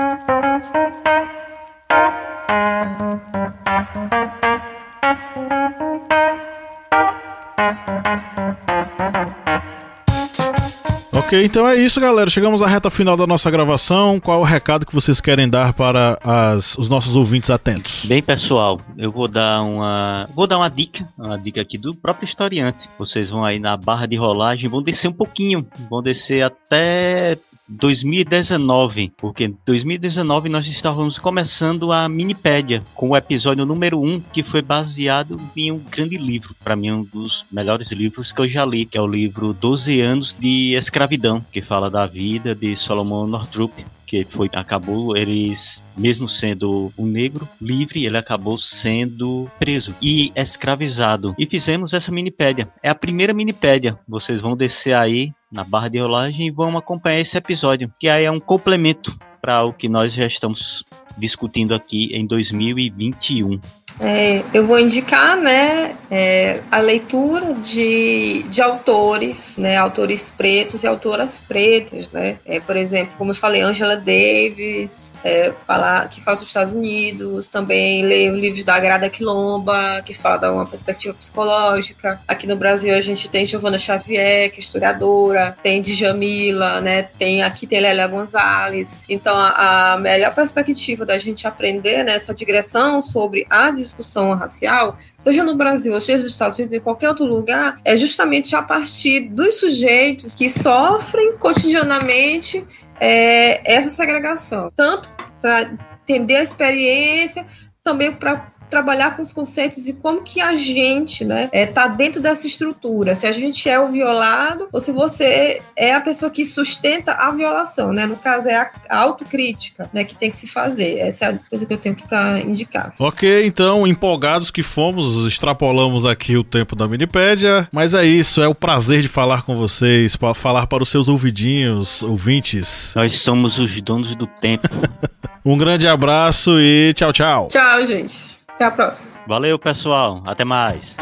Ok, 11.32 11.46
então 11.46 11.66
é 11.66 11.78
isso, 11.78 11.98
galera. 12.02 12.30
Chegamos 12.30 12.62
à 12.62 12.68
reta 12.68 12.90
final 12.90 13.16
da 13.16 13.26
nossa 13.26 13.50
gravação. 13.50 14.20
Qual 14.20 14.40
é 14.40 14.42
o 14.42 14.44
recado 14.44 14.86
que 14.86 14.94
vocês 14.94 15.22
querem 15.22 15.50
dar 15.50 15.72
para 15.72 16.20
as, 16.22 16.78
os 16.78 16.90
nossos 16.90 17.16
ouvintes 17.16 17.50
atentos? 17.50 18.06
Bem, 18.06 18.22
pessoal, 18.22 18.82
eu 18.98 19.10
vou 19.10 19.30
dar 19.30 19.62
uma 19.62 20.28
vou 20.36 20.46
dar 20.46 20.58
uma 20.58 20.70
dica, 20.70 21.08
uma 21.18 21.38
dica 21.38 21.62
aqui 21.62 21.78
do 21.78 21.96
próprio 21.96 22.26
historiante. 22.26 22.90
Vocês 23.00 23.30
vão 23.30 23.46
aí 23.46 23.60
na 23.60 23.78
barra 23.78 24.08
de 24.08 24.18
rolagem, 24.18 24.70
vão 24.70 24.84
descer 24.84 25.08
um 25.08 25.14
pouquinho, 25.14 25.66
vão 25.90 26.02
descer 26.02 26.44
até 26.44 27.38
2019, 27.72 29.14
porque 29.16 29.46
em 29.46 29.58
2019 29.66 30.50
nós 30.50 30.68
estávamos 30.68 31.18
começando 31.18 31.92
a 31.94 32.10
Minipédia 32.10 32.84
com 32.94 33.10
o 33.10 33.18
episódio 33.18 33.66
número 33.66 34.02
1, 34.02 34.20
que 34.20 34.44
foi 34.44 34.62
baseado 34.62 35.40
em 35.56 35.72
um 35.72 35.80
grande 35.80 36.18
livro, 36.18 36.54
para 36.62 36.76
mim 36.76 36.92
um 36.92 37.04
dos 37.04 37.46
melhores 37.50 37.92
livros 37.92 38.34
que 38.34 38.42
eu 38.42 38.48
já 38.48 38.66
li, 38.66 38.86
que 38.86 38.98
é 38.98 39.02
o 39.02 39.08
livro 39.08 39.54
12 39.54 40.02
anos 40.02 40.36
de 40.38 40.74
escravidão, 40.74 41.44
que 41.50 41.62
fala 41.62 41.90
da 41.90 42.06
vida 42.06 42.54
de 42.54 42.76
Solomon 42.76 43.26
Northup, 43.26 43.86
que 44.06 44.26
foi 44.26 44.50
acabou 44.52 45.16
eles 45.16 45.82
mesmo 45.98 46.28
sendo 46.28 46.92
um 46.98 47.06
negro 47.06 47.48
livre 47.62 48.06
ele 48.06 48.18
acabou 48.18 48.58
sendo 48.58 49.50
preso 49.58 49.96
e 50.02 50.34
escravizado. 50.36 51.34
E 51.40 51.46
fizemos 51.46 51.94
essa 51.94 52.12
minipédia. 52.12 52.68
É 52.84 52.90
a 52.90 52.96
primeira 52.96 53.34
minipédia. 53.34 53.98
Vocês 54.06 54.42
vão 54.42 54.58
descer 54.58 54.94
aí 54.94 55.32
na 55.52 55.64
barra 55.64 55.90
de 55.90 56.00
rolagem 56.00 56.48
e 56.48 56.52
vamos 56.52 56.82
acompanhar 56.82 57.20
esse 57.20 57.38
episódio, 57.38 57.94
que 58.00 58.08
aí 58.08 58.26
é 58.26 58.32
um 58.32 58.40
complemento 58.40 59.18
para 59.42 59.64
o 59.64 59.74
que 59.74 59.90
nós 59.90 60.14
já 60.14 60.26
estamos 60.26 60.84
discutindo 61.18 61.74
aqui 61.74 62.10
em 62.14 62.26
2021. 62.26 63.60
É, 64.00 64.44
eu 64.54 64.66
vou 64.66 64.80
indicar 64.80 65.38
né, 65.38 65.96
é, 66.10 66.62
a 66.72 66.80
leitura 66.80 67.54
de, 67.56 68.44
de 68.44 68.62
autores, 68.62 69.58
né, 69.58 69.78
autores 69.78 70.34
pretos 70.36 70.84
e 70.84 70.88
autoras 70.88 71.40
pretas. 71.40 72.10
Né? 72.10 72.38
É, 72.46 72.60
por 72.60 72.76
exemplo, 72.76 73.14
como 73.18 73.32
eu 73.32 73.36
falei, 73.36 73.62
Angela 73.62 73.96
Davis, 73.96 75.14
é, 75.24 75.54
falar, 75.68 76.10
que 76.10 76.22
fala 76.22 76.38
sobre 76.38 76.46
os 76.46 76.50
Estados 76.50 76.74
Unidos, 76.74 77.48
também 77.48 78.06
leio 78.06 78.36
livros 78.36 78.64
da 78.64 78.80
Grada 78.80 79.10
Quilomba, 79.10 80.02
que 80.04 80.14
fala 80.14 80.38
de 80.38 80.48
uma 80.48 80.66
perspectiva 80.66 81.14
psicológica. 81.14 82.22
Aqui 82.28 82.48
no 82.48 82.56
Brasil 82.56 82.96
a 82.96 83.02
gente 83.02 83.30
tem 83.30 83.46
Giovana 83.46 83.78
Xavier, 83.78 84.52
que 84.52 84.58
é 84.58 84.60
historiadora, 84.60 85.58
tem 85.62 85.82
Djamila, 85.82 86.82
né, 86.82 87.04
tem, 87.04 87.44
aqui 87.44 87.68
tem 87.68 87.80
Lélia 87.80 88.08
Gonzalez. 88.08 89.02
Então, 89.10 89.36
a, 89.38 89.94
a 89.94 89.98
melhor 89.98 90.34
perspectiva 90.34 91.06
da 91.06 91.18
gente 91.18 91.48
aprender 91.48 92.04
nessa 92.04 92.34
digressão 92.34 93.02
sobre 93.02 93.46
a 93.50 93.72
discussão 93.82 94.34
racial, 94.34 94.98
seja 95.22 95.44
no 95.44 95.56
Brasil, 95.56 96.00
seja 96.00 96.24
nos 96.24 96.34
Estados 96.34 96.58
Unidos, 96.58 96.78
em 96.78 96.82
qualquer 96.82 97.10
outro 97.10 97.26
lugar, 97.26 97.78
é 97.84 97.98
justamente 97.98 98.56
a 98.56 98.62
partir 98.62 99.30
dos 99.30 99.60
sujeitos 99.60 100.34
que 100.36 100.50
sofrem 100.50 101.38
cotidianamente 101.38 102.66
é, 103.00 103.74
essa 103.74 103.90
segregação, 103.90 104.72
tanto 104.76 105.10
para 105.42 105.72
entender 106.04 106.36
a 106.36 106.44
experiência, 106.44 107.46
também 107.84 108.12
para 108.12 108.52
trabalhar 108.72 109.18
com 109.18 109.22
os 109.22 109.34
conceitos 109.34 109.88
e 109.88 109.94
como 109.94 110.22
que 110.22 110.40
a 110.40 110.56
gente, 110.56 111.26
né, 111.26 111.50
é, 111.52 111.66
tá 111.66 111.88
dentro 111.88 112.22
dessa 112.22 112.48
estrutura. 112.48 113.14
Se 113.14 113.28
a 113.28 113.32
gente 113.32 113.70
é 113.70 113.78
o 113.78 113.90
violado 113.90 114.70
ou 114.72 114.80
se 114.80 114.92
você 114.92 115.62
é 115.76 115.94
a 115.94 116.00
pessoa 116.02 116.32
que 116.32 116.46
sustenta 116.46 117.12
a 117.12 117.30
violação, 117.32 117.92
né? 117.92 118.08
No 118.08 118.16
caso 118.16 118.48
é 118.48 118.56
a, 118.56 118.72
autocrítica, 118.90 119.90
né, 119.94 120.04
que 120.04 120.16
tem 120.16 120.32
que 120.32 120.38
se 120.38 120.48
fazer. 120.48 121.00
Essa 121.00 121.26
é 121.26 121.28
a 121.30 121.40
coisa 121.50 121.66
que 121.66 121.74
eu 121.74 121.78
tenho 121.78 121.94
aqui 121.94 122.08
para 122.08 122.40
indicar. 122.40 122.94
Ok, 122.98 123.46
então 123.46 123.86
empolgados 123.86 124.50
que 124.50 124.64
fomos, 124.64 125.28
extrapolamos 125.28 126.06
aqui 126.06 126.38
o 126.38 126.44
tempo 126.44 126.76
da 126.76 126.88
Minipédia, 126.88 127.68
mas 127.72 127.94
é 127.94 128.06
isso, 128.06 128.42
é 128.42 128.48
o 128.48 128.56
prazer 128.56 129.02
de 129.02 129.10
falar 129.10 129.44
com 129.44 129.54
vocês, 129.54 130.16
para 130.16 130.34
falar 130.34 130.68
para 130.68 130.82
os 130.82 130.90
seus 130.90 131.10
ouvidinhos, 131.10 132.02
ouvintes. 132.04 132.94
Nós 132.96 133.16
somos 133.16 133.60
os 133.60 133.82
donos 133.82 134.16
do 134.16 134.26
tempo. 134.26 134.70
um 135.44 135.58
grande 135.58 135.88
abraço 135.88 136.60
e 136.60 136.94
tchau, 136.96 137.12
tchau. 137.12 137.48
Tchau, 137.50 137.86
gente. 137.86 138.31
Até 138.62 138.68
a 138.68 138.72
próxima. 138.72 139.10
Valeu, 139.26 139.58
pessoal. 139.58 140.22
Até 140.24 140.46
mais. 140.46 140.96